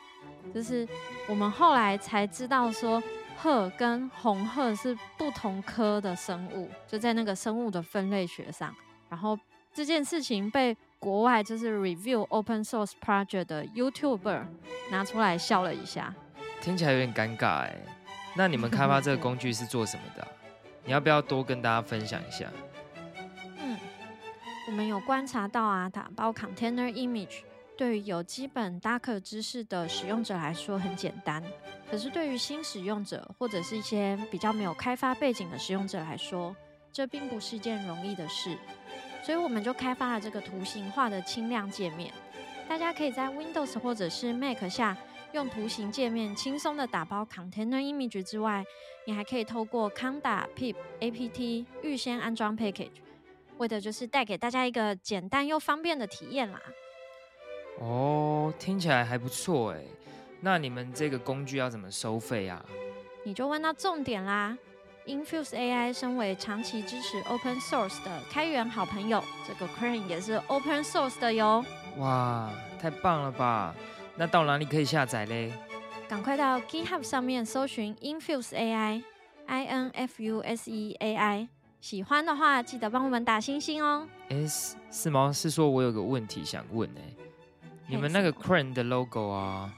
[0.53, 0.89] 就是
[1.29, 3.01] 我们后来才知道说
[3.37, 8.75] 鹤跟红鹤是不同科的生物，就在那个生物的分类学上。
[9.09, 9.39] 然后
[9.73, 14.43] 这件事情被国外就是 review open source project 的 YouTuber
[14.91, 16.13] 拿出来笑了一下。
[16.61, 17.75] 听起来有点尴尬哎，
[18.35, 20.27] 那你们开发这个工具是做什么的？
[20.85, 22.47] 你要不要多跟大家分享一下？
[23.59, 23.79] 嗯，
[24.67, 27.41] 我们有观察到啊，打包 container image
[27.77, 31.43] 对于有基本 Docker 知识的使用者来说很简单，
[31.91, 36.55] 可是对于新使用者或者是一些比较没有开发背景的使用者来说，
[36.93, 38.57] 这并不是一件容易的事。
[39.23, 42.13] 所以我们就开发了这个图形化的轻量界面，
[42.69, 44.97] 大家可以在 Windows 或者是 Mac 下。
[45.33, 48.65] 用图形界面轻松的打包 container image 之外，
[49.07, 52.91] 你还可以透过 Conda pip apt 预先安装 package，
[53.59, 56.61] 为的就是带给大家一个简单又方便的体验啦。
[57.79, 59.83] 哦，听起来还不错哎。
[60.41, 62.65] 那你们这个工具要怎么收费啊？
[63.23, 64.57] 你就问到重点啦。
[65.07, 71.65] Infuse AI 身为长期支持 open source 的开源好朋友，这个 Crane 也是 open source 的哟。
[71.99, 73.75] 哇，太棒了吧！
[74.17, 75.53] 那到哪里可以下载嘞？
[76.09, 81.49] 赶快到 GitHub 上面搜寻 Infuse AI，I N F U S E A I。
[81.81, 84.07] 喜欢的话，记得帮我们打星星哦。
[84.29, 84.47] 诶
[84.91, 85.33] 是吗？
[85.33, 87.15] 是说我有个问题想问哎，
[87.87, 89.73] 你们那个 Crane 的 logo 啊，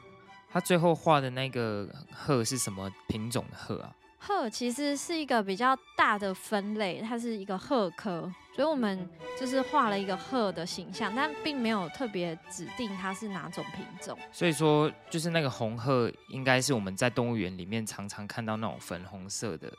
[0.51, 3.95] 它最后画的那个鹤是什么品种的鹤啊？
[4.25, 14.17] 鹤其实是一个比较大的分类，它是一个鹤科，所以我们就是画了一个鹤的形象，但并没有特别指定它是哪种品种。
[14.31, 19.73] 所以说，就是那个红鹤，应该是我们在动物园里面常常看到那种粉红色的，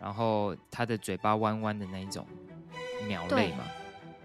[0.00, 2.26] 然后它的嘴巴弯弯的那一种
[3.06, 3.64] 鸟类嘛。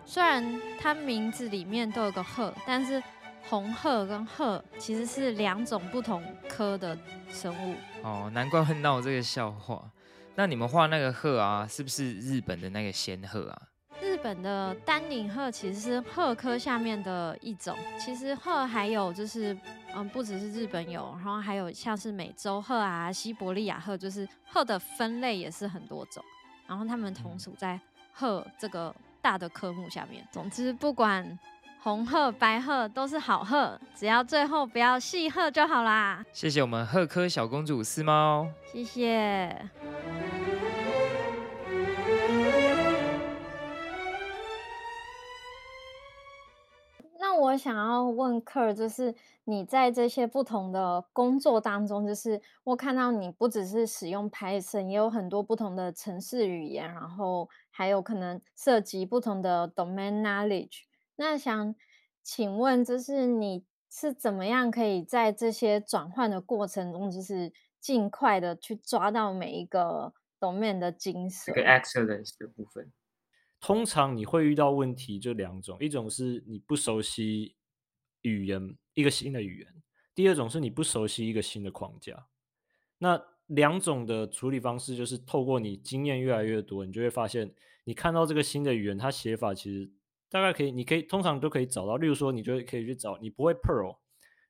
[0.06, 3.02] 虽然它名字里面都有个鹤，但是。
[3.50, 6.98] 红鹤跟鹤其实是两种不同科的
[7.30, 9.92] 生物哦，难怪会闹这个笑话。
[10.36, 13.62] 那你们画那个鹤啊，是不是日本的那个仙鹤啊？
[14.02, 17.78] 日本的丹顶鹤其实是鹤科下面的一种。
[18.00, 19.56] 其实鹤还有就是，
[19.94, 26.24] 嗯，不只是日本有，然后还有像是美洲鹤啊、西伯利亚鹤，就是鹤的分类也是很多种。
[26.66, 27.80] 然后它们同属在
[28.14, 30.26] 鹤这个大的科目下面。
[30.32, 31.38] 总之，不管。
[31.84, 36.24] 红鹤、白鹤都是好鹤，只要最后不要细鹤就好啦。
[36.32, 39.68] 谢谢我们鹤科小公主思猫，谢谢。
[47.20, 49.16] 那我想要问克，就是
[49.46, 60.82] 你在这些不同的工作当中，就是我看到你不只是使用 Python，也有很多不同的程式语言，然后还有可能涉及不同的 domain knowledge。
[61.22, 61.76] 那想
[62.24, 71.46] 请问，就是你是怎么样可以在这些转换的过程中，就是尽快的去抓到每一个 domain 的精髓？
[71.46, 72.92] 这个 excellence 的部分，
[73.60, 77.56] 通常你会遇到问题就两种，一种是你不熟悉
[78.24, 79.68] 语言，一个新的语言；
[80.16, 82.26] 第二种是你不熟悉一个新的框架。
[82.98, 87.54] 那两种的处理方式，就是透过你经验越来越多，你就会发现，
[87.84, 89.92] 你看到这个新的语言，它写法其实。
[90.32, 91.98] 大概可以，你可以通常都可以找到。
[91.98, 93.98] 例如说，你就可以去找，你不会 Perl，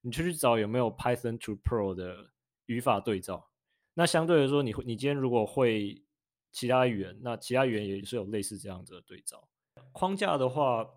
[0.01, 2.29] 你就去找有没有 Python to Perl 的
[2.67, 3.49] 语法对照。
[3.95, 6.03] 那相对来说，你会，你今天如果会
[6.51, 9.49] 其他语言，那其他语言也是有类似这样子的对照。
[9.91, 10.87] 框架的话，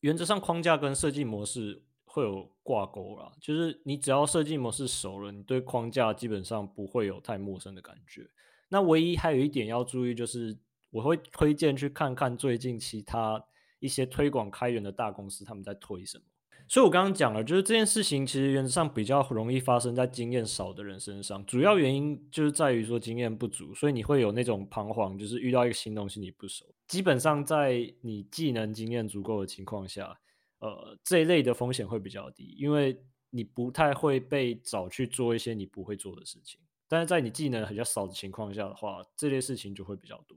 [0.00, 3.32] 原则上框架跟设计模式会有挂钩啦。
[3.40, 8.28] 就是你只要设计模式熟了，你对框架基本上不会有太陌生的感觉。
[8.68, 10.58] 那唯一还有一点要注意，就是
[10.90, 13.42] 我会推荐去看看最近其他。
[13.78, 16.24] 一些推广开源的大公司，他们在推什么？
[16.70, 21.42] 所以我刚刚讲了，就是这件事情其实原则上比较容易发生在经验少的人身上。
[21.46, 26.66] 主要原因就是在于说经验不足，所以你会有那种彷徨，就是遇到一个新东西你不熟。
[26.86, 30.18] 基本上在你技能经验足够的情况下，
[30.58, 36.60] 呃，这一类的风险会比较低，因为你不太会被找去做一些你不会做的事情。
[36.86, 40.36] 但是在你技能比较少的情况下的话，这类事情就会比较多。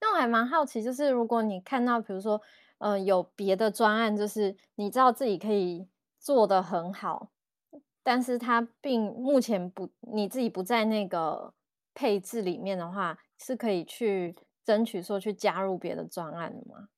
[0.00, 2.40] 那我还蛮好奇，就是如果你看到，比如说。
[2.82, 5.86] 嗯，有别的专案，就是你知道自己可以
[6.18, 7.30] 做的很好，
[8.02, 11.54] 但是它并目前不，你自己不在那个
[11.94, 16.88] 配置里面的话，是可以去争取说去加入别的专案的吗？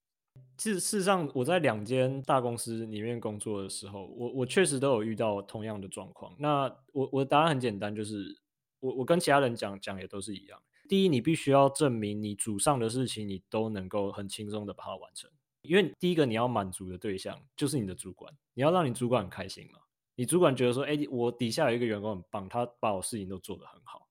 [0.57, 6.35] 事事实上，我在两间大公司里面工作的时候，我我确实都有遇到同样的状况。
[6.39, 8.41] 那我我的答案很简单，就是
[8.81, 10.59] 我我跟其他人讲讲也都是一样。
[10.89, 15.31] 第一，你必须要证明你组上的事情，你都能够很轻松的把它完成。
[15.65, 19.81] 因为第一个你要满足的对象就是你的主管，你要让你主管很开心嘛。
[20.17, 24.09] 你主管觉得说，哎，我底下有一个员工很棒，他把我事情都做得很好。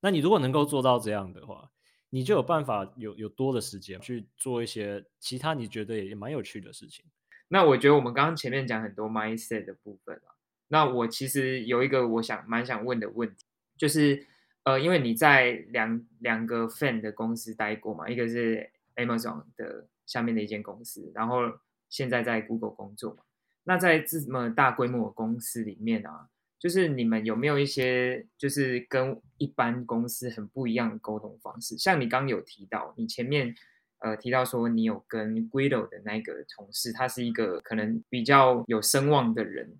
[0.00, 1.70] 那你如果能够做到这样的话，
[2.08, 7.04] 你就有办法有有多的时间去做一些其他你觉得也蛮有趣的事情。
[7.48, 10.32] 那我觉得我们刚刚前面讲很多 mindset 的部分啊，
[10.68, 13.44] 那我其实有一个我想蛮想问的问题，
[13.76, 14.26] 就是
[14.62, 19.88] 呃，因为你在两两个 fan 的公司待过嘛，一个是 Amazon 的。
[20.06, 21.40] 下面的一间公司，然后
[21.88, 23.22] 现在在 Google 工作嘛？
[23.64, 31.78] 那在这么大规模的公司里面啊，就是你们有没有一些就是跟一般公司很不一样的沟通方式？
[31.78, 33.54] 像你刚有提到，你前面
[34.00, 39.78] 呃提到说你有跟 Guido 的那个同事，他是一个可能比较有声望的人，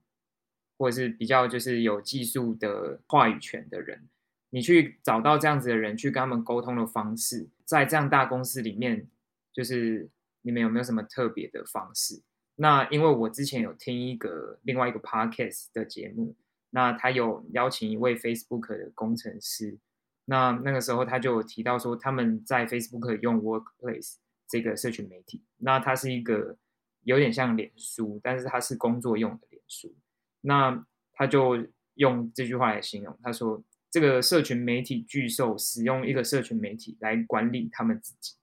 [0.79, 4.09] 或者是比较就是有技术的话语权的人，
[4.49, 9.09] 你去找到这样子的人去跟他们沟通的方式，在这样大公司里面。
[9.53, 10.11] 就是
[10.45, 12.23] 你们有没有什么特别的方式？
[12.57, 16.37] 那因为我之前有听一个另外一个 podcast 的节目，
[16.71, 19.79] 那他有邀请一位 Facebook 的工程师，
[20.27, 24.17] 那那个时候他就提到说他们在 Facebook 用 Workplace
[24.47, 26.57] 这个社群媒体，那它是一个
[27.03, 29.95] 有点像脸书，但是它是工作用的脸书。
[30.43, 38.35] 那他就用这句话来形容，他说这个社群媒体巨兽使用一个社群媒体来管理他们自己。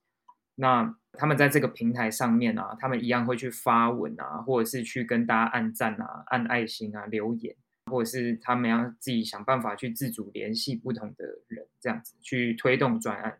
[0.56, 7.54] 那他们在这个平台上面啊，他们一样会去发文啊，或者是去跟大家按赞啊、按爱心啊、留言，
[7.90, 13.38] 或者是他们要自己想办法去自主联系不同的人，这样子去推动专案。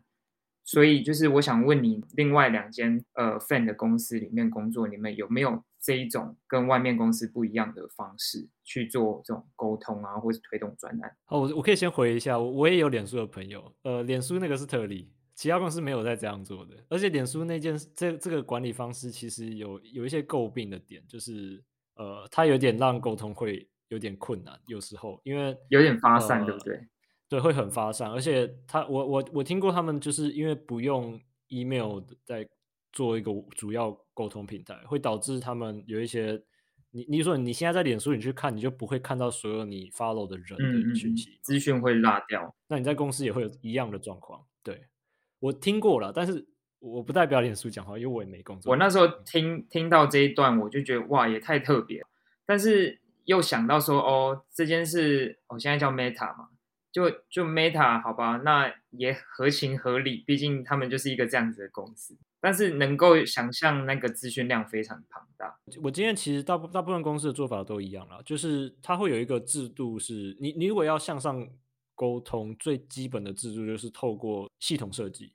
[0.65, 11.11] 所以就是我想问你，另外两间呃 fan 的公司里面工作，你们有没有这一种跟外面公司不一样的方式去做这种沟通啊，或是推动专案？
[11.27, 16.75] 哦，我我可以先回一下，我我也有脸书的朋友，呃，脸书那个是特例，其他公司没有在这样做的。
[16.89, 21.63] 而且脸书那件这这个管理方式其实有有一些诟病的点，就是
[21.95, 26.87] 呃，它有点让沟通会有点困难，有时候因为有点发散，呃对不对？
[27.29, 32.47] 对，会很发散，而且他我我我听过他们就是因为不用 email 在
[32.91, 36.39] 做一个主要沟通平台，会导致他们有一些
[36.91, 42.55] 你你说你现在在脸书你去看，你就不会看到所有你 follow 的人的讯息，，资讯会落掉。
[42.67, 44.45] 那你在公司也会有一样的状况。
[45.43, 46.47] 对我听过了，但是
[46.79, 48.71] 我不代表脸书讲话，因为我也没工作。
[48.71, 52.07] 我那时候听听到这一段，我就觉得哇，也太特别了。
[52.45, 56.47] 但是又想到说，哦，这件事，我、现在叫 Meta 嘛，
[56.91, 62.17] 就就 Meta 好吧，那也合情合理，毕竟他们就是一个这样子的公司。
[62.41, 71.47] 但是能够想象那个资讯量非常庞大，我今天其实大部大部分公司的做法都一样了，就是它会有一个制度是，你你如果要向上
[71.95, 75.33] 沟通，最基本的制度就是透过系统设计，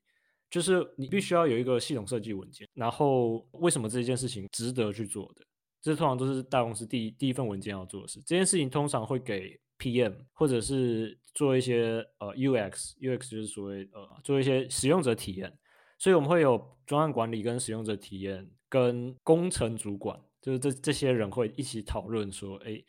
[0.51, 5.45] 就是你必须要有一个系统设计文件，然后为什么这件事情值得去做的，
[5.81, 8.21] 这通常都是大公司第一第一份文件要做的事。
[8.27, 15.57] 这件事情通常会给 PM 或者是做一些呃 UX，UX 就是所谓呃做一些使用者体验。
[16.01, 22.81] 所以我们会有专案管理跟使用者体验跟工程主管，就是这这些人会一起讨论说，哎，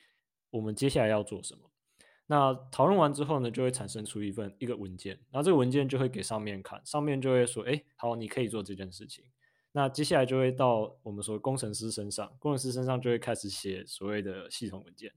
[0.51, 1.68] 我们接下来要做什么？
[2.31, 9.25] 那讨论完之后呢，就会产生出一份一个文件，然后这个文件就会给上面看，上面就会说，哎，好，你可以做这件事情。
[9.71, 15.11] 那接下来就会到我们说工程师身上，工程师身上就会开始写所谓的系统文件。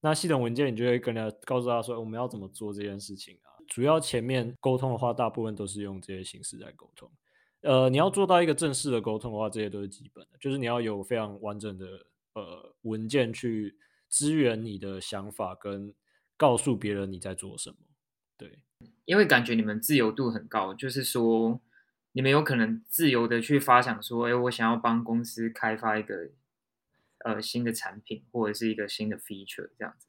[0.00, 3.54] 那系统文件你就会跟他告诉他说，我们要怎么做这件事情啊？
[3.68, 7.08] 主要前面沟通的话，大部分都是用这些形式在沟通。
[7.60, 11.86] 呃，你要做到一个正式的沟通的话，这些都是基本的，就是你要有非常完整的
[12.32, 13.76] 呃文件去
[14.08, 15.94] 支援你的想法，跟
[16.40, 17.76] 告诉别人你在做什么。
[18.38, 18.60] 对，
[19.04, 21.60] 因为感觉你们自由度很高，就是说
[22.12, 26.30] 你们有可能自由的去发想说，哎，我想要帮公司开发一个
[27.26, 30.08] 呃新的产品或者是一个新的 feature 这样子，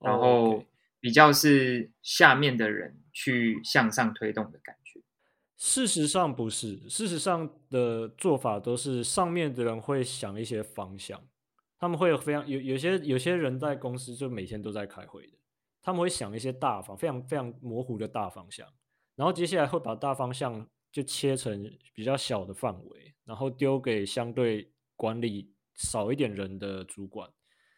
[0.00, 0.64] 然哦后
[0.98, 5.00] 比较是下面的人去向上推动的感觉。
[5.56, 11.22] 事实上不是，事实上的做法都是上面的人会想一些方向，
[11.78, 15.38] 他们会有非常有有些有些人在公司就每天都在开会的，
[15.82, 18.66] 他们会想一些大方非常非常模糊的大方向，
[19.16, 27.30] 然后接下来会把大方向就切成比较小的范围，然后丢给相对管理少一点人的主管，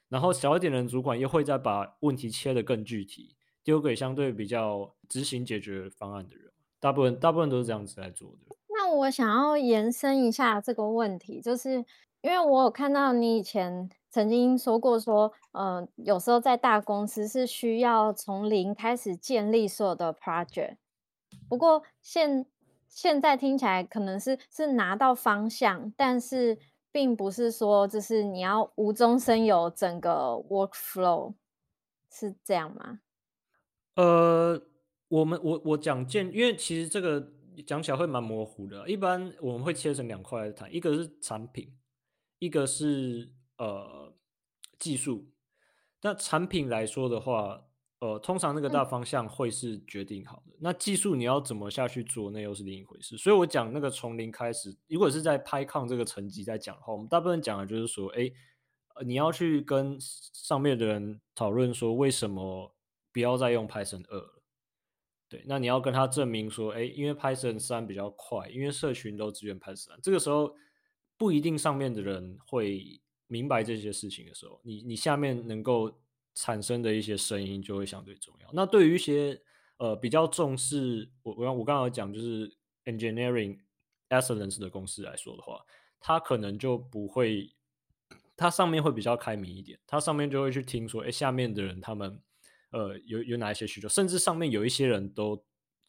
[0.09, 6.53] 然后小一点的主管又会再把问题切得更具体，丢给相对比较执行解决方案的人。
[6.81, 8.57] 大部分大部分都是这样子来做的。
[8.69, 11.85] 那我想要延伸一下这个问题，就是
[12.23, 20.77] 因为我有看到你以前曾经说过说，呃，有时候在大公司是需要从零开始建立所有的 project，
[21.49, 22.45] 不过现
[22.87, 26.59] 现在听起来可能是是拿到方向，但是
[26.93, 31.33] 并不是说就是你要无中生有整个 workflow，
[32.11, 33.01] 是这样吗？
[33.97, 34.61] 呃，
[35.09, 37.33] 我们我我讲建，因为其实这个
[37.67, 38.87] 讲起来会蛮模糊的。
[38.87, 41.75] 一般我们会切成两块来谈，一个是产品，
[42.39, 43.31] 一个是
[43.65, 44.13] 呃
[44.79, 45.31] 技术。
[46.01, 47.65] 那产品来说的话，
[48.01, 50.57] 呃，通常那个大方向会是决定好的。
[50.59, 53.17] 那技术你要怎么下去做，那又是另一回事。
[53.17, 58.29] 所以我讲那个从零开始，如果是在拍抗这个层级在讲的话，我们大部分讲的就是说，哎，
[58.97, 62.75] 呃你要去跟上面的人讨论说，为什么
[63.13, 64.43] 不要再用 Python 二了？
[65.29, 70.01] 对，那你要跟他证明说，哎，因为 Python 三比较快，因为社群都支援 Python 三。
[70.03, 70.57] 这个时候
[71.17, 73.01] 不一定上面的人会
[73.33, 75.99] 明白这些事情的时候，你你下面能够
[76.35, 78.51] 产生的一些声音就会相对重要。
[78.53, 79.41] 那对于一些
[79.79, 82.55] 呃比较重视我我我刚刚讲就是
[82.85, 83.59] engineering
[84.11, 85.65] excellence 的公司来说的话，
[85.99, 87.55] 它可能就不会，
[88.37, 92.21] 它上面会比较开明一点，它上面就会去听说，哎，下面的人他们
[92.71, 95.43] 呃有有哪一些需求，甚至上面有一些人都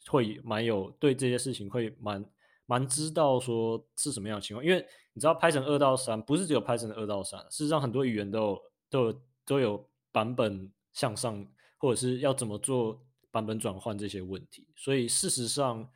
[0.08, 2.24] 会蛮有对这些事情会蛮
[2.66, 11.45] 蛮知道说是什么样的情况，因为你知道 Python 二到三不是只有 Python 二到三，事实上很多语言都有都有都有版本向上，
[11.78, 15.89] 或者是要怎么做版本转换这些问题，所以事实上，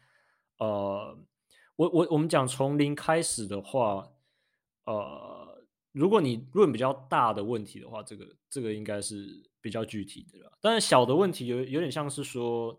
[0.57, 1.17] 呃，
[1.75, 4.11] 我我我们讲从零开始的话，
[4.85, 10.51] 呃，如果你论比较大的问题的话，这个这个应该是比较具体的了。
[10.59, 12.77] 但是小的问题有有点像是说，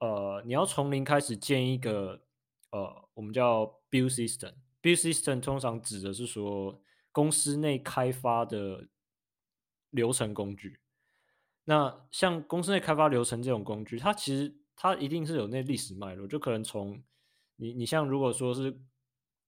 [0.00, 2.22] 呃，你要从零开始建一个
[2.74, 4.52] 呃，我们叫 build system。
[4.82, 8.88] build system 通常指的是说公司内开发的
[9.90, 10.80] 流程工具。
[11.62, 17.00] 那像公司内开发流程这种工具，它其实它一定是有那历史脉络，就可能从
[17.54, 18.76] 你你像如果说是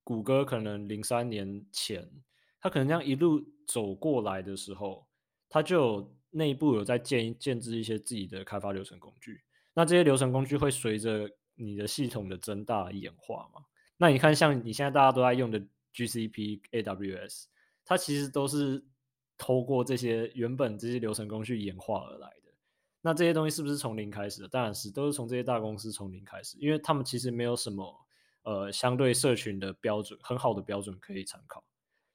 [0.05, 2.09] 谷歌，可能零三年前，
[2.61, 5.05] 它可能这样一路走过来的时候，
[5.49, 9.43] 它就有内部有在建建制一些自己的开发流程工具。
[9.75, 13.63] 那这些流程工具会随着你的系统的增大演化嘛？
[13.97, 15.61] 那你看，像你现在大家都在用的
[15.93, 17.47] GCP、AWS，
[17.85, 18.85] 它其实都是。
[19.39, 22.51] 透过这些原本这些流程工序演化而来的，
[23.03, 24.49] 那这些东西是不是从零开始的？
[24.49, 28.07] 当然是，都是从这些大公司从零开始，因为他们其实没有什么
[28.45, 31.63] 呃相对社群的标准，很好的标准可以参考。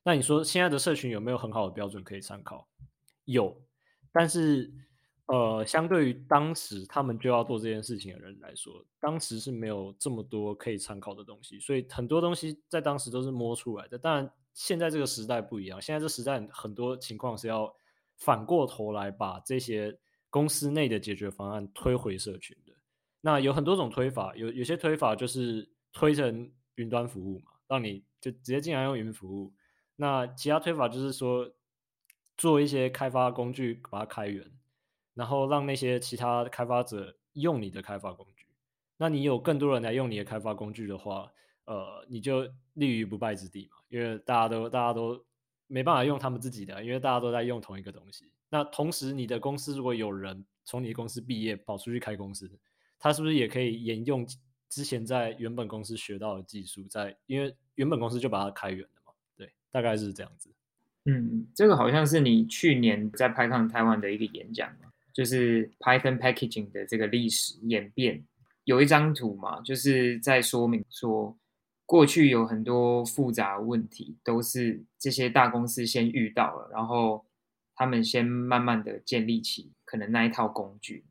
[0.01, 2.67] 那你说现在的社群有没有很好的标准可以参考？
[3.25, 3.61] 有，
[4.11, 4.73] 但是
[5.31, 13.97] 呃，相对于当时他们就要做这件事情的人来说，当时是没有这么多可以参考的东西，所以很多东西在当时都是摸出来的。
[13.97, 14.31] 当然。
[14.53, 17.73] 现在这个时代不一样，现在这时代很多情况是要
[18.17, 19.97] 反过头来把这些
[20.29, 22.73] 公司内的解决方案推回社群的。
[23.21, 29.53] 那有很多种推法，有有些推法就是推成云端服务嘛，让你就直接进来用云服务。
[29.95, 31.49] 那其他推法就是说
[32.35, 34.51] 做一些开发工具把它开源，
[35.13, 38.45] 然后让那些其他开发者用你的开发工具。
[38.97, 41.31] 那你有更多人来用你的开发工具的话。
[41.65, 42.43] 呃，你就
[42.73, 45.23] 立于不败之地嘛，因为大家都大家都
[45.67, 48.29] 没办法用他们自己的，因为大家都在用同一个东西。
[48.49, 52.51] 那同时，你的公司如果有人从你的公司毕业跑出去开公司，
[52.99, 54.27] 他是不是也可以沿用
[54.67, 59.13] 之前在原本公司学到的技术，在因为原本公司就把它开源了嘛？
[59.37, 60.49] 对，大概是这样子。
[61.05, 68.25] 嗯，这个好像是你去年在 Python 台湾的一个演讲嘛，就是 Python packaging 的这个历史演变，
[68.63, 71.37] 有一张图嘛，就是在说明说。
[71.83, 77.25] 过去有很多复杂问题，都是这些大公司先遇到了，然后
[77.75, 81.03] 他们先慢慢的建立起可能那一套工具，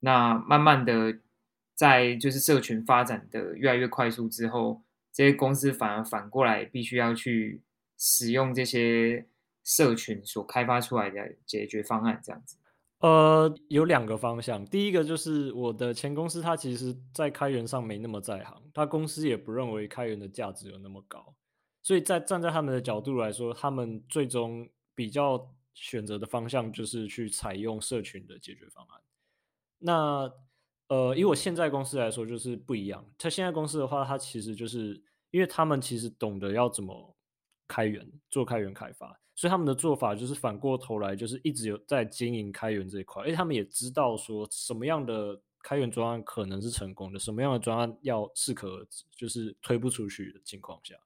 [0.00, 1.18] 那慢慢的
[1.74, 7.60] 在就是社群发展的越来越快速之后，这些公司反而反过来必须要去
[7.98, 9.26] 使用这些
[9.62, 12.56] 社群所开发出来的解决方案，这样子。
[13.00, 14.64] 呃，有两个方向。
[14.64, 21.34] 第一个就是我的前公司，它其实在开源上没那么在行，他公司也不认为开源的价值有那么高，
[21.82, 29.00] 所以在站在他们的角度来说，他们最终比较选择的方向就是去采用社群的解决方案。
[29.78, 30.32] 那
[30.88, 33.08] 呃，以我现在公司来说，就是不一样。
[33.16, 37.14] 他现在公司的话，它其实就是因为他们其实懂得要怎么
[37.68, 39.20] 开源，做开源开发。
[39.38, 50.96] 所以他们的做法就是反过头来，就是一直有在经营开源这一块，而且他们也知道说什么样的开源专案可能是成功的，什么样的专案要适可而止，就是推不出去的情况下。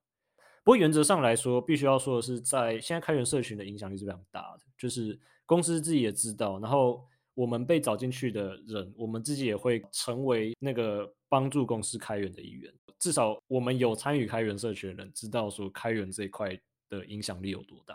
[0.64, 7.04] 不过原则上来说，必须要说的是，在现在开源社群的影响力是非常大的，就是公司自己也知道，然后
[7.34, 12.72] 我们被找进去的人，我们自己也会成为那个帮助公司开源的一员。
[12.98, 16.58] 至少我们有参与开源社群的人，知道说开源这一块
[16.88, 17.94] 的影响力有多大。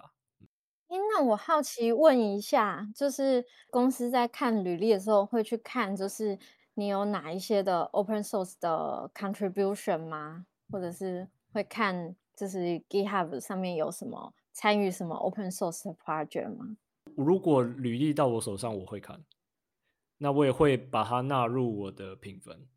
[1.26, 6.38] 我好奇问一下，就是公司在看履历的时候，会去看就是
[6.76, 10.46] 你有哪一些的 open source 的 contribution 吗？
[10.70, 12.58] 或者是会看就是
[12.90, 16.78] GitHub 上面有什么参与什么 open source 的 project 吗？
[17.16, 19.24] 如果履历到我手上，我会看，
[20.18, 22.68] 那我也会把它纳入我的评分。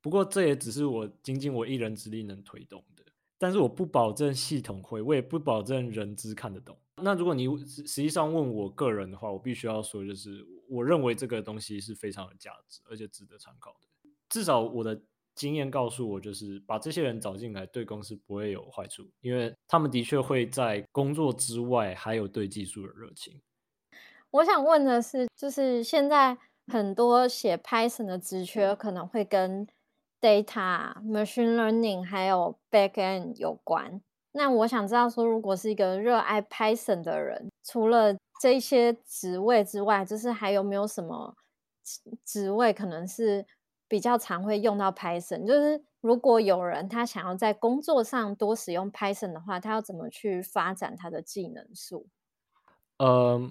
[0.00, 3.04] 不过这也只是我仅仅我一人之力能推动的，
[3.38, 6.76] 但是我不保证系统会，我也不保证人资看得懂。
[7.02, 14.10] 那如果你实实际上问我个人的话，我必须要说，就是我认为这个东西是非常有价值，而且值得参考的。
[14.28, 15.00] 至少我的
[15.34, 23.40] 经验告诉我，就是把这些人找进来，对公司不会有坏处，因为他们的确会在工作之外还有对技术的热情。
[24.30, 29.66] 我想问的是，就是现在很多写 Python 的职缺可能会跟
[30.20, 34.00] data、machine learning 还有 backend 有关。
[34.32, 41.34] 那我想知道，说如果是一个热爱 Python 的人，除了这些职位之外，就是还有没有什么
[42.24, 43.44] 职位可能是
[43.88, 45.46] 比较常会用到 Python？
[45.46, 52.06] 就是如果有人他想要在工作上多使用 Python 的话，他要怎么去发展他的技能树？
[52.98, 53.50] 呃，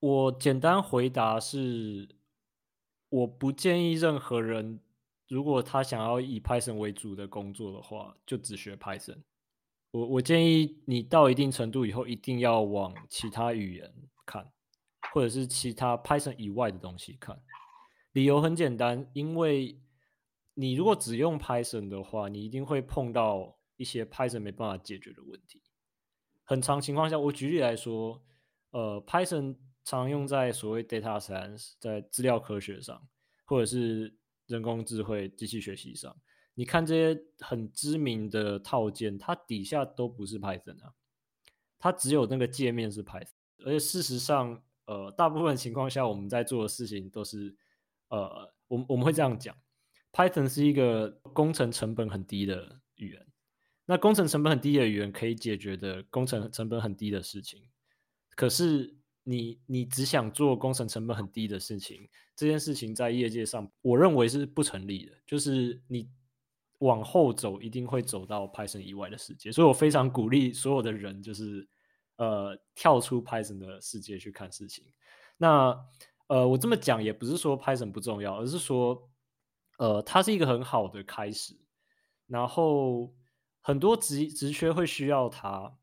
[0.00, 2.08] 我简单回答是，
[3.08, 4.80] 我不建议任何人
[5.28, 9.22] 如果他想要以 Python 为主的工作的话，就只学 Python。
[9.94, 13.94] 我我建议你到一定程度以后，一定要往其他语言
[14.26, 14.52] 看，
[15.12, 17.40] 或者是其他 Python 以外的东西看。
[18.10, 19.80] 理由很简单，因为
[20.54, 25.62] 你如果只用 Python 的话，你一定会碰到一些 Python 没办法解决的问题。
[26.42, 28.20] 很长情况下，我举例来说，
[28.72, 33.00] 呃，Python 常用在所谓 data science，在资料科学上，
[33.44, 34.12] 或者是
[34.48, 36.16] 人工智慧、机器学习上。
[36.54, 40.94] 你看这些很知名的套件，它底下都不是 Python 啊，
[41.78, 43.28] 它只有那个界面是 Python。
[43.64, 47.56] 而且事实上，呃，大部分情况下我们在做的事情都是，
[48.08, 49.56] 呃，我我们会这样讲
[50.12, 53.26] ，Python 是一个工程成本很低的语言。
[53.86, 57.68] 那工程成本很低的语言可以解决的工程成本很低的事情，
[58.34, 65.12] 可是你你只想做工程成本很低的事情，这件事情在业界上，我认为是不成立的。
[65.26, 66.08] 就是你
[66.78, 69.50] 往后走，一定会走到 Python 以外的世界。
[69.52, 71.68] 所以我非常鼓励所有的人，就是
[72.16, 74.84] 呃跳出 Python 的世界去看事情。
[75.36, 75.78] 那
[76.28, 79.10] 呃我这么讲也不是说 Python 不重要，而是说
[79.78, 81.56] 呃它是一个很好的开始，
[82.26, 83.14] 然后。
[83.66, 85.78] 很多职职缺会需要它，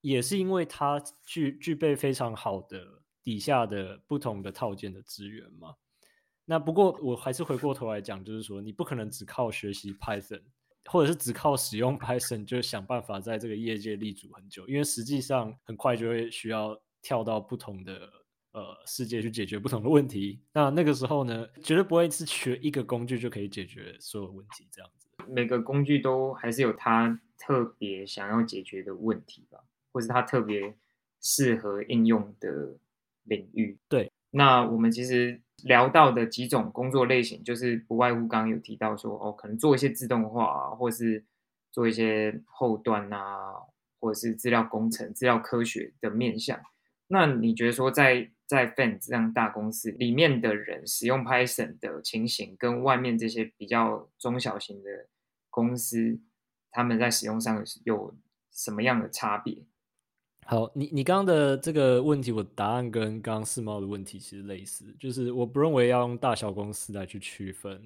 [0.00, 5.74] 也是因为它具具备非常好的底下的不同的套件的资源嘛。
[6.52, 10.42] 那不过我还是回过头来讲，就是说你不可能只靠学习 Python，
[10.84, 18.06] 或者是只靠使用 Python 就想办法在这个业界立足很久，因为实际上很快就会需要跳到不同的
[18.52, 20.42] 呃世界去解决不同的问题。
[20.52, 25.08] 那那个时候呢，绝对不会是学一个工具就可以解决所有问题这样子。
[25.26, 29.58] 每个工具都还是有它特别想要解决的问题吧，
[29.90, 30.76] 或是它特别
[31.22, 32.76] 适合应用的
[33.22, 33.78] 领域。
[33.88, 41.22] 对，那我们其实聊到的几种工作类型，就是不外乎刚刚有提到说，哦，可能做一些自动化啊，或是
[41.70, 43.52] 做一些后端啊，
[44.00, 46.58] 或者是资料工程、资料科学的面向。
[47.08, 55.08] 那你觉得说，在在 Fan 这样大公司里面的人使用 Python 的情形，跟外面这些比较中小型的
[55.50, 56.18] 公司，
[56.70, 58.16] 他们在使用上有
[58.50, 59.58] 什么样的差别？
[60.44, 67.80] 好，你你刚刚的这个问题，我答案跟刚刚世茂的问题其实类似，就是我不认为要用大小公司来去区分，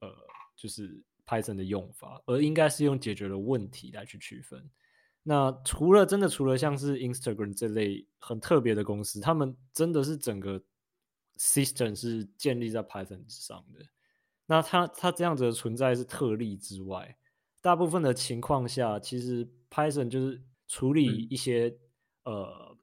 [0.00, 0.08] 呃，
[0.54, 4.62] 就是 Python 的用法，而应该是用解决的问题来去区分。
[5.22, 10.62] 那除了真的除了像是 Instagram 这类很特别的公司，他们真的是整个
[11.38, 13.80] system 是建立在 Python 之上的。
[14.46, 17.16] 那它它这样子的存在是特例之外，
[17.60, 21.74] 大部分的情况下，其实 Python 就是处理一些
[22.24, 22.76] 呃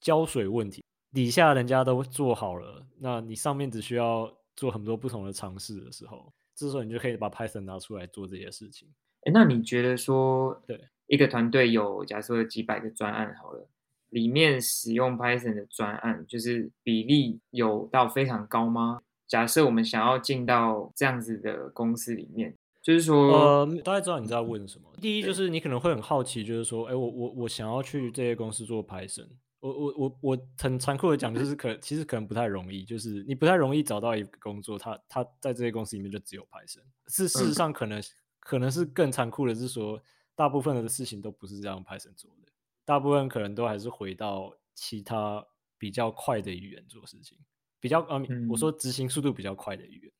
[0.00, 8.88] 浇水问题，底下人家都做好了，那你上面只需要做很多不同的尝试的时候，这时候你就可以把 Python 拿出来做这些事情。
[9.22, 10.80] 哎，那你觉得说对？
[11.06, 13.68] 一个团队有假设几百个专案好了，
[14.08, 19.02] 里面使用 Python 的专案，就是比例有到非常高吗？
[19.26, 24.92] 假设我们想要进到这样子的公司里面，就是说，呃，大概知道你在问什么。
[25.00, 29.28] 第一就是你可能会很好奇，就是说，哎，我我我想要去这些公司做 Python，
[29.60, 36.82] 我我我我很残酷的讲，就是可其实可能不太容易，就是你不太容易找到一个工作，他他在这些公司里面就只有 Python。
[37.06, 38.02] 是事实上可能
[38.40, 40.02] 可能是更残酷的是说。
[40.34, 42.50] 大部分的事情都不是这样 Python 做的，
[42.86, 47.36] 大部分可能都还是回到其他比较快的语言做事情，
[47.78, 48.18] 比较呃，
[48.48, 50.12] 我说执行速度比较快的语言。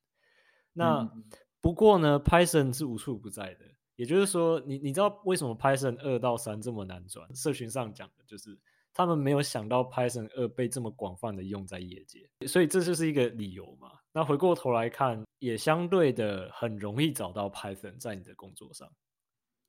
[0.74, 1.10] 那
[1.62, 3.64] 不过呢，Python 是无处不在的，
[3.96, 7.34] 也就是说，你你知道为什么 Python 二到三这么难转？
[7.34, 8.58] 社群上讲的就是
[8.92, 13.92] 他们没有想到 Python 二被这么广泛的用在业界，所以这就是一个理由嘛。
[14.12, 18.90] 那回过头来看，也相对的很容易找到 Python 在你的工作上。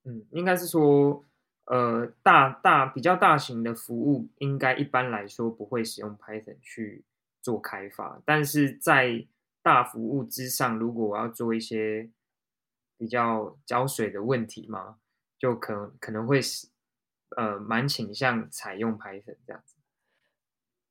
[0.05, 1.23] 嗯，应该是说，
[1.65, 7.05] 呃，大大比较大型的服务，应该一般来说不会使用 Python 去
[7.41, 9.25] 做开发，但是在
[9.63, 12.11] 大服务之上，如果我要做一些
[12.97, 14.97] 比较浇水的问题嘛，
[15.39, 16.67] 就可能可能会是
[17.37, 19.77] 呃蛮倾向采用 Python 这样子。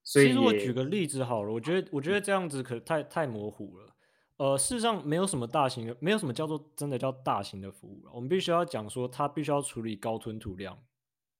[0.03, 3.95] 所以，其实我举个例子好了，我觉得我觉得这样子可太太模糊了。
[4.39, 8.11] 呃，事实上没有什么大型的，没有什么叫做真的叫大型的服务了。
[8.13, 10.77] 我们必须要讲说，它必须要处理高吞吐量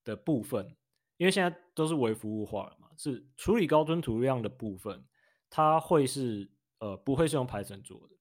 [0.05, 0.77] 的部分，
[1.17, 5.05] 因为现在都是微服务化了嘛，是处理高吞吐量的部分，
[5.51, 6.52] 它会是
[6.83, 8.17] 呃不会是用 Python 做的。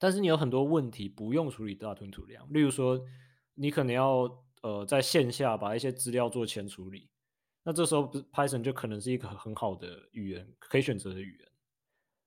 [0.00, 3.00] 但是你有很多问题不用处理大吞吐量，例如说
[3.54, 4.28] 你可能要
[4.62, 7.08] 呃在线下把一些资料做前处理，
[7.62, 11.48] 那这时候 Python 就可能是一个很好的语言可以选择的语言。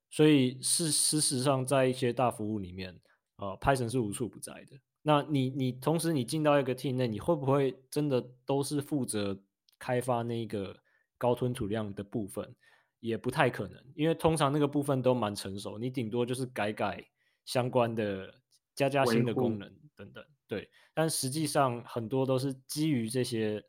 [0.09, 2.97] 所以是事实上，在一些大服务里面，
[3.35, 4.79] 呃，Python 是无处不在的。
[5.01, 9.37] 那你你同时你进到一个 team 内，你会不会真的都是负责
[9.77, 10.79] 开发那个
[11.17, 12.55] 高吞吐量的部分？
[12.99, 17.03] 也不太可能，因为通常那个部分都蛮成熟，你顶多就是改改
[17.45, 18.33] 相关的
[18.73, 20.23] 加加新的功能等等。
[20.47, 23.63] 对，但实际上很多都是基于这些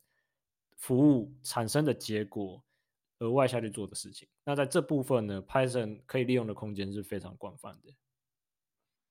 [0.76, 2.62] 服务产生的结果
[3.18, 4.28] 额外下去做的事情。
[4.44, 7.92] 那在这部分呢，Python 可以利用的空间是非常广泛的。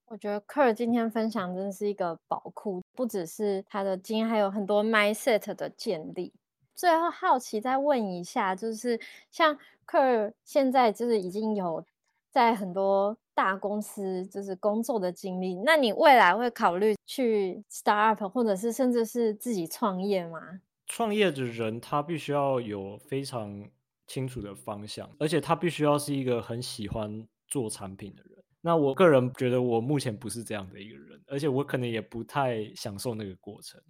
[0.05, 6.33] 我觉得科尔今天分享真的是一个宝库，不只是他的经验，还有很多 mindset 的建立。
[6.77, 8.99] 最后好奇再问一下，就是
[9.31, 11.83] 像克尔现在就是已经有
[12.29, 20.61] 在很多大公司就是工作的经历，那你未来会考虑去 startup 或者是甚至是自己创业吗？
[20.85, 23.67] 创业的人他必须要有非常
[24.05, 28.43] 清楚的方向，而且他必须要是一个很喜欢做产品的人。
[28.61, 33.81] 那我个人觉得，我目前不是这样的一个人，而且我可能也不太享受那个过程。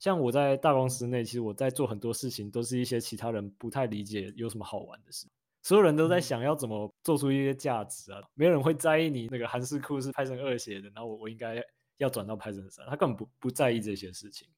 [0.00, 5.28] 像我在大公司内，其实我在做很多事情，都是一些其他人不太理解有什么好玩的事。
[5.62, 11.62] 所有人都在想要怎么做出一些价值啊，没有人会在意你那个韩式库是 Python 二写的，然后我我应该
[11.98, 14.48] 要转到 Python 三，他根本不不在意这些事情。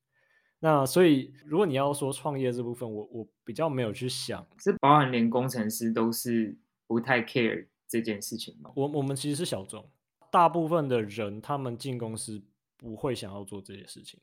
[0.60, 7.66] 那所以，如果你要说创业这部分，我我比较没有去想，是包含连工程师都是不太 care。
[7.88, 8.72] 这件事情吗？
[8.74, 9.86] 我我们其实是小众，
[10.30, 12.42] 大部分的人他们进公司
[12.78, 14.18] 不会想要做这些事情。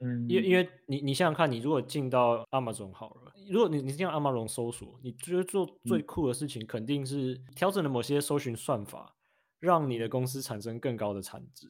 [0.00, 9.14] 嗯，因因为你你想想看，你如果进到 Amazon 好了，如果你你进 Amazon 搜索，你觉得做最酷的事情肯定是调整了某些搜寻算法，
[9.58, 11.66] 让你的公司产生更高的产值，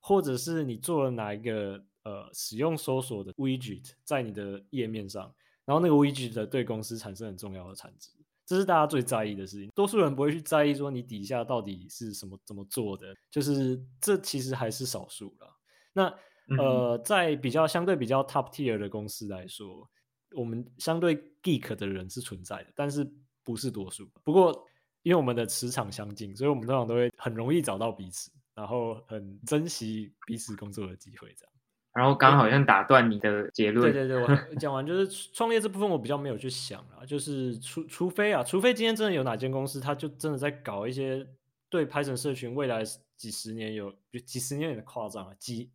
[0.00, 8.10] 或者是你做了哪一个呃使用搜索的 widget 在你的页面上，然后那个 widget 对公司产生很重要的产值。
[8.46, 15.52] 这是大家最在意的事情，多数人不会去在意说你底下到底是什么怎么做的，就是这其实还是少数了。
[15.92, 16.14] 那
[16.58, 19.88] 呃，在比较相对比较 top tier 的公司来说，
[20.32, 23.10] 我们相对 geek 的人是存在的，但是
[23.42, 24.08] 不是多数。
[24.22, 24.66] 不过
[25.02, 31.52] 因为我们的磁场相近，所以我们通常都会很容易找到彼此，然后很珍惜彼此工作的机会，这样。
[31.92, 33.90] 然后刚好像打断你的结论。
[33.90, 41.26] 对对对，我 讲完就是创业这部分，我比较没有去想啊，就是除除非啊，除非今天真的有哪间公司，他就真的在搞一些
[41.70, 42.82] 对 Python 社群未来
[43.16, 45.70] 几十年有，就几十年有点夸张啊，几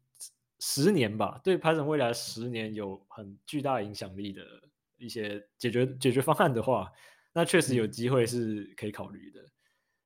[0.62, 4.42] 十年吧，对 Python 未来十年有很巨大影响力的
[4.98, 6.90] 一些解决解决方案的话，
[7.34, 9.42] 那确实有机会是可以考虑的。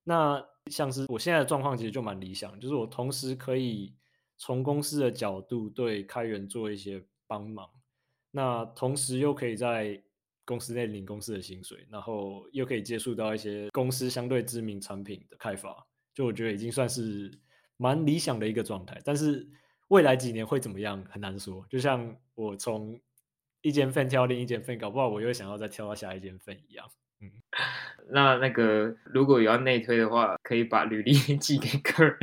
[0.03, 3.93] 那像是我现在的状况，其实就蛮理想，就是我同时可以。
[4.37, 7.69] 从公司的角度对开源做一些帮忙，
[8.31, 10.03] 那同时又可以在
[10.43, 17.31] 公司内领公司的薪水，然后又可以接触到一些公司相对知名产品的开发，就我觉得已经算是
[17.77, 19.01] 蛮理想的一个状态。
[19.05, 19.47] 但是
[19.89, 22.99] 未来几年会怎么样很难说，就像我从
[23.61, 26.85] 一间份跳另一间份，搞不好我又想要再跳到下一间份一样。
[27.21, 27.31] 嗯，
[28.11, 32.17] 那那个如果有要内推的话，可以把履历 寄给客人。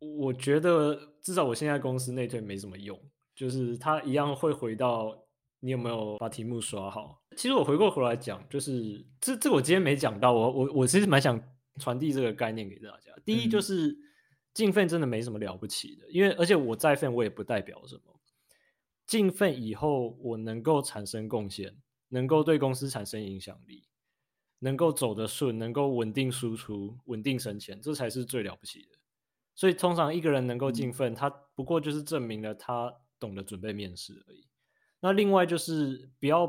[0.00, 2.98] 我觉得至少我现在公司内推没什么用，
[3.34, 5.16] 就是他一样会回到
[5.60, 7.20] 你有没有把题目刷好。
[7.36, 11.40] 其实我回过头来讲，就是这这我今天没讲到，我我我其实蛮想
[11.78, 13.12] 传递这个概念给大家。
[13.24, 13.96] 第一就是
[14.58, 18.20] 进份真的没什么了不起的，因为而且我在份我也不代表什么。
[19.06, 21.76] 进份以后我能够产生贡献，
[22.08, 23.86] 能够对公司产生影响力，
[24.58, 28.98] 能够走得顺，能够稳定输出、稳定生钱，这才是最了不起的。
[29.54, 34.48] 所以通常一个人能够进分，他不过就是证明了他懂得准备面试而已。
[34.98, 36.48] 那另外就是不要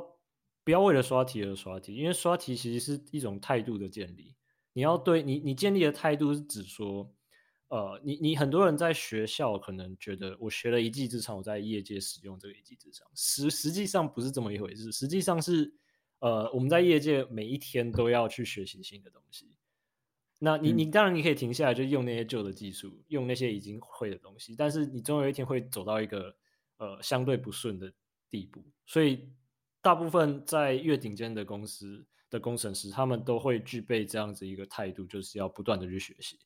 [0.64, 4.36] 不要为了刷题而刷题，因为刷题其实是一种态度的建立。
[4.74, 7.14] 你要对你你建立的态度是指说，
[7.70, 14.92] 呃，你你很多人在学校可能觉得我学了一技之长，我在业界使用这个一技之长，实实际上不是这么一回事。
[14.92, 15.72] 实际上是，
[16.20, 19.56] 呃，我们在业界每一天都要去学习新的东西。
[20.40, 26.36] 那你你当然你可以停下来，就用那些旧的技术，用那些已经会的东西，但是你总有一天会走到一个
[26.78, 27.94] 呃相对不顺的
[28.30, 28.64] 地步。
[28.88, 29.30] 所以
[29.82, 36.40] 大部分在越顶尖的公司的工程师，他们都会具备这样子一个态度，就是要不断的去学习。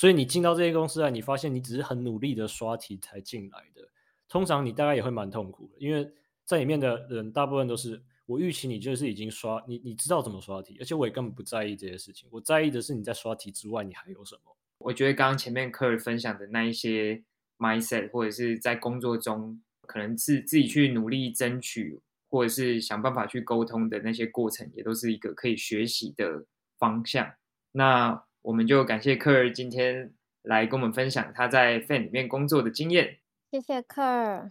[0.00, 3.86] 所以你进到这些公司来，你发现你只是很努力的刷题才进来的，
[4.30, 6.10] 通常你大概也会蛮痛苦的，因为
[6.46, 8.02] 在里面的人大部分都是。
[8.24, 12.28] 我预期你就是已经刷你，你知道怎么刷题，而且我也根本不在意这些事情。
[12.32, 14.56] 我在意的是你在刷题之外，你还有什么？
[14.78, 17.24] 我觉得刚刚前面科尔分享的那一些
[17.58, 26.46] mindset，或者是在工作中可能是自己去努力争取，或者是想办法去沟通的那些过程，也都是一个可以学习的
[26.78, 27.34] 方向。
[27.72, 33.18] 那我们就感谢科尔今天来跟我们分享他在 Fan 里面工作的经验。
[33.50, 34.50] 谢谢科尔。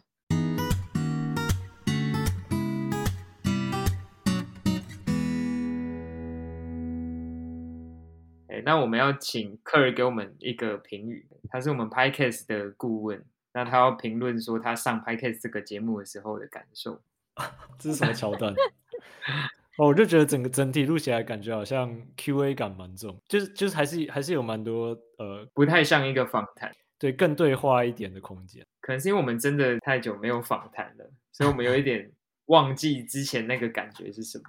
[8.50, 17.02] 哎，那我们要请科尔给我们一个评语，他是我们 Podcast 的顾问，那他要评论说他上 Podcast 这个节目的时候的感受。
[17.80, 18.54] 这是什么桥段？
[19.80, 26.70] 哦，我就觉得整个整体录起来感觉好像 Q&A 感蛮重，就是就是还是还是有蛮多呃不太像一个访谈，
[27.00, 28.66] 对更对话一点的空间。
[28.82, 32.12] 可能是因为我们真的太久没有访谈了，所以我们有一点
[32.48, 34.44] 忘记之前那个感觉是什么。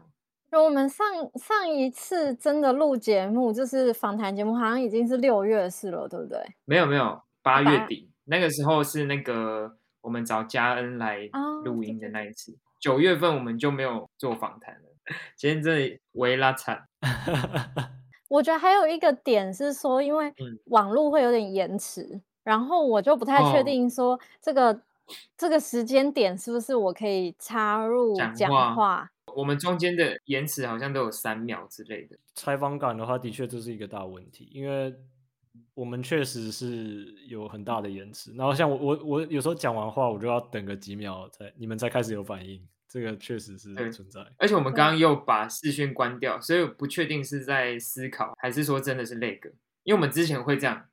[0.60, 1.06] 我们上
[1.36, 6.40] 上一次真的录节目，就是访谈节目，好像已经是六月的事了，对不对？
[6.64, 11.30] 没有没有，八月底那个时候是那个我们找嘉恩来
[11.64, 12.58] 录音的那一次。
[12.80, 14.89] 九月份我们就没有做访谈了。
[15.36, 16.86] 今天这里微拉惨。
[18.28, 20.32] 我觉得还有一个点是说，因为
[20.66, 24.82] 网络会有点延迟，然后我就不太确定说这个
[25.36, 29.10] 这个时间点是不是我可以插入讲话。
[29.34, 32.16] 我们中间的延迟好像都有三秒之类的。
[32.34, 34.94] 采访感的话，的确这是一个大问题，因为
[35.74, 38.32] 我们确实是有很大的延迟。
[38.34, 42.60] 然后像我我我有时候讲完话，我就要等个几秒才你们才开始有反应。
[42.90, 44.20] 这个确实是存在。
[44.36, 49.48] 而且我们刚刚又把视讯关掉，所以不确定是在思考还是说真的是那个。
[49.84, 50.88] 因为我们之前会这样，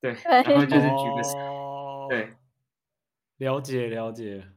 [0.00, 2.32] 对，然后就是举个手，对，
[3.36, 4.48] 了解了解。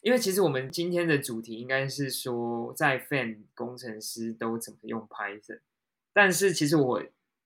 [0.00, 5.60] 因为其实我们今天的主题应该是说，在 Fan 工程师都怎么用 Python，
[6.12, 7.02] 但是其实我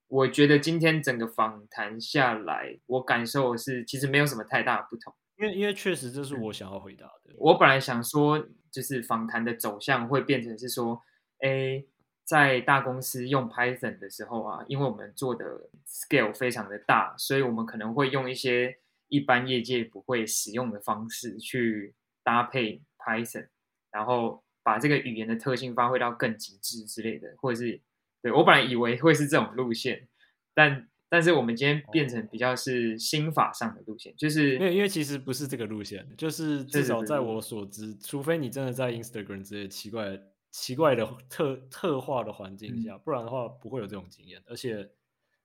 [0.09, 5.15] 我觉得今天整个访谈下来，我感受是其实没有什么太大的不同。
[5.43, 7.35] 因为因为确实这是我想要回答的。
[7.37, 8.39] 我本来想说，
[8.71, 11.03] 就是访谈的走向会变成是说，
[11.41, 11.85] 哎，
[12.25, 15.45] 在大公司用 Python 的时候啊，因为我们做的
[15.87, 18.79] scale 非常的大，所以我们可能会用一些
[19.09, 21.95] 一般业界不会使用的方式去。
[22.25, 23.49] 搭配 Python，
[23.91, 27.81] 然后把这个语言的特性发挥到更极致之类的，或者是
[28.23, 30.07] 对我本来以为会是这种路线，
[30.55, 40.19] 但但是我们今天变成比较是心法上的路线，就是因为因为其实不是这个路线，就是至少在我所知，除非你真的在 Instagram 这些奇怪
[40.51, 44.91] 奇怪的特特化的环境下，不然的话不会有这种经验，而且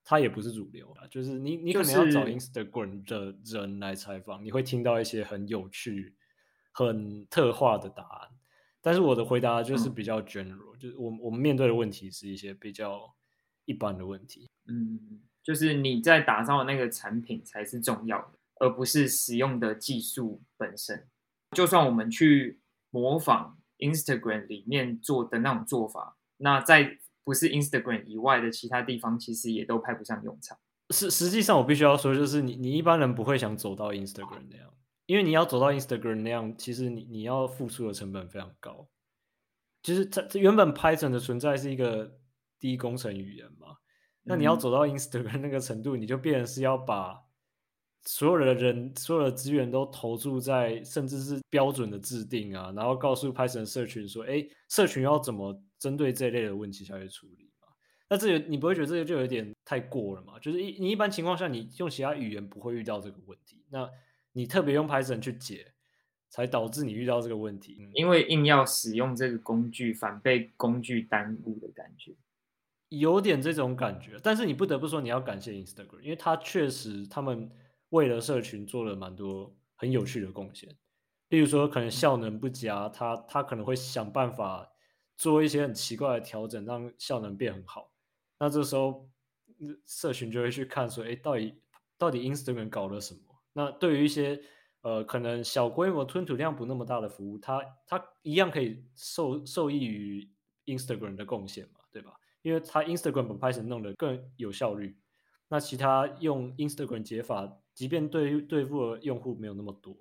[0.05, 6.15] 它也不是主流啊，就是你你可能要找 Instagram 的人来采访，你会听到一些很有趣。
[6.74, 8.30] 很特化的答案，
[8.84, 13.15] 但是我的回答就是比较 general，就是我我们面对的问题是一些比较
[13.65, 14.47] 一般的问题。
[14.68, 21.08] 嗯，就是你在打造的那个产品才是重要的，而不是使用的技术本身。
[21.56, 30.60] 就算我们去模仿 Instagram 里面做的那种做法，那在不是 Instagram 以外的其他地方，其实也都派不上用场。
[30.89, 34.70] 实实际上，我必须要说，就是你你一般人不会想走到 Instagram 那样。
[35.06, 38.89] 因为你要走到 Instagram 那样，其实你你要付出的成本非常高。
[39.82, 42.20] 其实它原本 Python 的存在是一个
[42.60, 43.78] 低工程语言嘛，
[44.28, 47.18] 那你要走到 Instagram 那个程度，你就变成是要把
[48.04, 57.68] 所有的人、所有的资源都投注在，甚至是标准的制定啊，然后告诉 Python 社群说：“哎，社群要怎么针对这类的问题下去处理嘛？”
[58.10, 60.40] 那这个你不会觉得这个就有点太过了嘛？
[60.40, 63.64] 就是一你一般情况下，你用其他语言不会遇到这个问题。
[63.70, 63.90] 那
[64.32, 65.74] 你特别用 Python 去解，
[66.30, 67.90] 才导致你遇到这个问题。
[67.94, 72.14] 因为硬要使用这个工具，反被工具耽误的感觉，
[72.90, 74.20] 有点这种感觉。
[74.24, 77.50] 但是你不得不说，你要感谢 Instagram，因为它确实他们
[77.90, 80.70] 为了社群做了蛮多很有趣的贡献。
[81.30, 84.66] 例如说，可能效能不佳，他他可能会想办法
[85.18, 87.92] 做一些很奇怪的调整，让效能变很好。
[88.40, 89.10] 那这时候
[89.86, 91.62] 社群就会去看说，哎，到底
[91.98, 93.20] 到底 Instagram 搞了什么？
[93.52, 94.40] 那对于一些
[94.82, 100.30] 呃可能小规模吞吐量不那么大的服务，它它一样可以受受益于
[100.66, 101.77] Instagram 的贡献嘛，
[102.48, 104.95] 因为它 Instagram 把 Python 弄得更有效率，
[105.50, 109.93] 那其他用 Instagram 解法，即便对对付的用户没有那么多，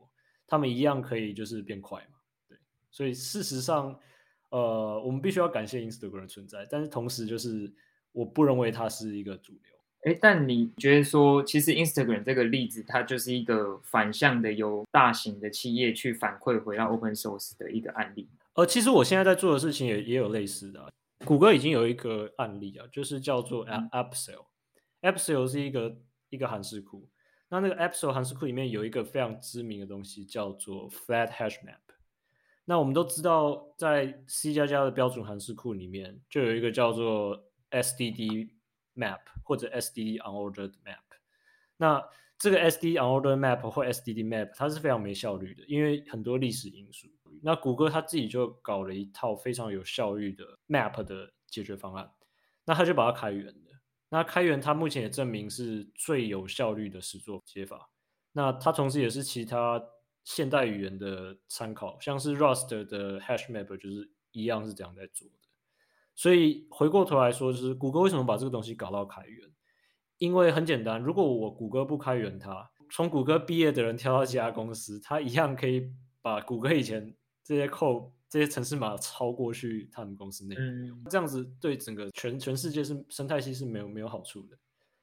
[0.47, 2.18] 他们一样可以就是变快嘛，
[2.49, 2.57] 对。
[2.92, 3.99] 所以事实上，
[4.51, 7.74] 呃，我们必须要感谢 Instagram 的存在，但是同时就是
[8.12, 10.12] 我不认为它是一个主流。
[10.12, 18.28] 哎，但你觉得说，其实 Instagram 这个例子，它就是一个反向的，由大型的企业去反馈回到 Open Source 的一个案例。
[18.55, 20.92] 呃，其实我现在在做的事情也也有类似的。
[21.27, 24.47] 谷歌已经有一个案例啊，就是叫做 AppSale。
[25.03, 26.01] AppSale 是一个
[26.31, 27.11] 一个函数库。
[27.49, 31.81] 那那个 AppSale 函数库里面有一个非常知名的东西，叫做 Flat Hash Map。
[32.64, 38.57] 那我们都知道，在 C 加加的标准函数库里面，就有一个叫做 SDD。
[38.99, 41.05] map 或者 SDD unordered map，
[41.77, 42.03] 那
[42.39, 47.07] 这个 SDD unordered map 或 SDD map 它是非常没效率的，因为很多历史因素。
[47.47, 52.11] 那谷歌它自己就搞了一套非常有效率的 map 的解决方案，
[52.64, 53.70] 那它就把它开源的。
[54.09, 57.88] 那开源它目前也证明是最有效率的实作解法。
[58.32, 59.80] 那它同时也是其他
[60.24, 65.34] 现代语言的参考，像是 Rust 的 hash map 就是一样是这样在做的。
[66.16, 69.49] 所以回过头来说，就是谷歌为什么把这个东西搞到开源？
[70.18, 77.14] 因为很简单，如果我谷歌不开源它，从谷歌毕业的人跳到其他公司，他一样可以把谷歌以前
[77.47, 80.57] 这些 code、这些程式码抄过去他们公司内。
[80.59, 84.59] 嗯，这样子对整个全全世界是生态系是没有没有好处的。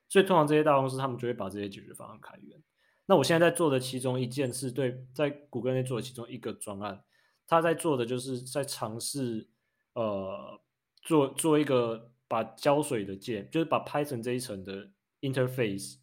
[0.10, 2.62] 所以通常这些大公司他们就会把这些解决方案开源。
[3.06, 7.02] 那我现在在做的其中一件事，对，在谷歌内做的其中一个专案，
[7.48, 9.48] 他在做的就是在尝试
[9.94, 10.62] 呃
[11.02, 14.92] 做做一个把胶水的键，就是把 Python 这一层的
[15.22, 15.96] interface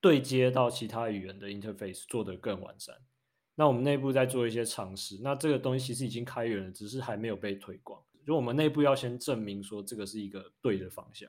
[0.00, 2.96] 对接到其他语言的 interface 做得更完善。
[3.58, 8.00] 那我们内部在做一些尝试，那这个东西其实已经开源了，只是还没有被推广。
[8.24, 11.28] 就我们内部要先证明说这个是一个对的方向，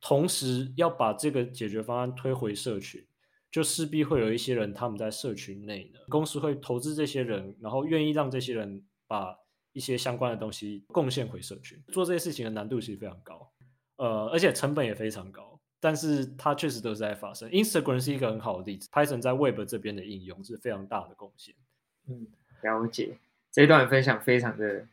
[0.00, 3.04] 同时要把这个解决方案推回社群，
[3.50, 9.36] 就势必会有一些人他们在社群内呢，公司会投资这些人，然后愿意让这些人把
[9.74, 11.78] 一些相关的东西贡献回社群。
[11.92, 13.52] 做这些事情的难度其实非常高，
[13.96, 15.49] 呃，而且成本也非常高。
[15.80, 17.48] 但是它确实都是在发生。
[17.50, 21.54] Instagram 是一个很好的例子，Python 在 Web 这边的应用是非常大的贡献。
[22.08, 22.26] 嗯，
[22.62, 23.16] 了解。
[23.50, 24.86] 这一段分享非常的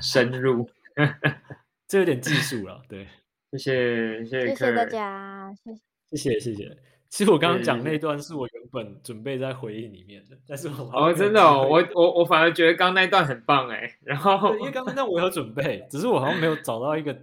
[0.00, 0.68] 深入，
[1.86, 2.82] 这有点技术了。
[2.88, 3.06] 对，
[3.52, 5.80] 谢谢谢谢谢大家，谢谢
[6.16, 6.78] 谢谢谢谢。
[7.08, 13.98] 其实我刚刚讲那段是我原本准备在回忆里面的，但是我哦，真的哦，我我我反而觉得刚那段很棒哎。
[14.02, 17.14] 然后因为刚刚那我有准备，只是我好像没有找到一个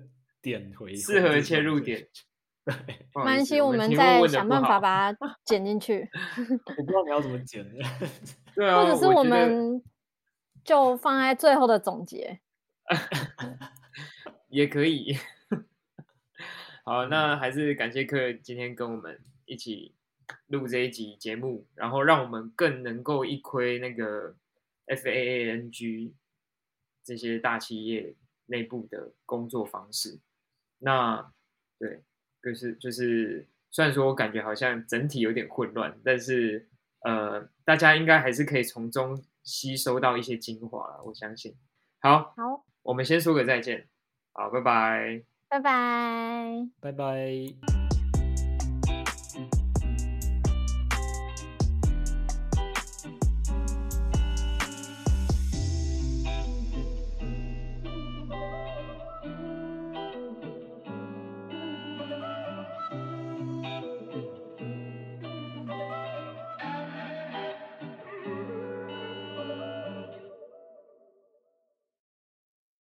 [0.41, 2.07] 点回适合切入点。
[2.88, 6.10] 没关系，我们再想办法把它 剪进去。
[6.78, 7.66] 我不知道你要怎么剪。
[8.56, 9.82] 对啊，或者是我们
[10.64, 12.40] 就放在最后的总结，
[14.50, 15.18] 也可以。
[16.84, 19.96] 好，那还是感谢客今天跟我们一起
[20.48, 24.36] 录这一集节目，然后让我们更能够一窥那个
[24.88, 26.14] FAANG
[27.04, 28.16] 这些大企业
[28.48, 30.20] 内部的工作方式。
[30.80, 31.32] 那
[31.78, 32.04] 对。
[32.44, 36.68] 就是就是，虽然说我感觉好像整体有点混乱，但是
[37.02, 41.04] 呃，大家应该还是可以从中吸收到一些精华了。
[41.06, 41.56] 我相信。
[42.00, 43.88] 好，好，我们先说个再见。
[44.32, 47.79] 好，拜拜，拜拜，拜拜。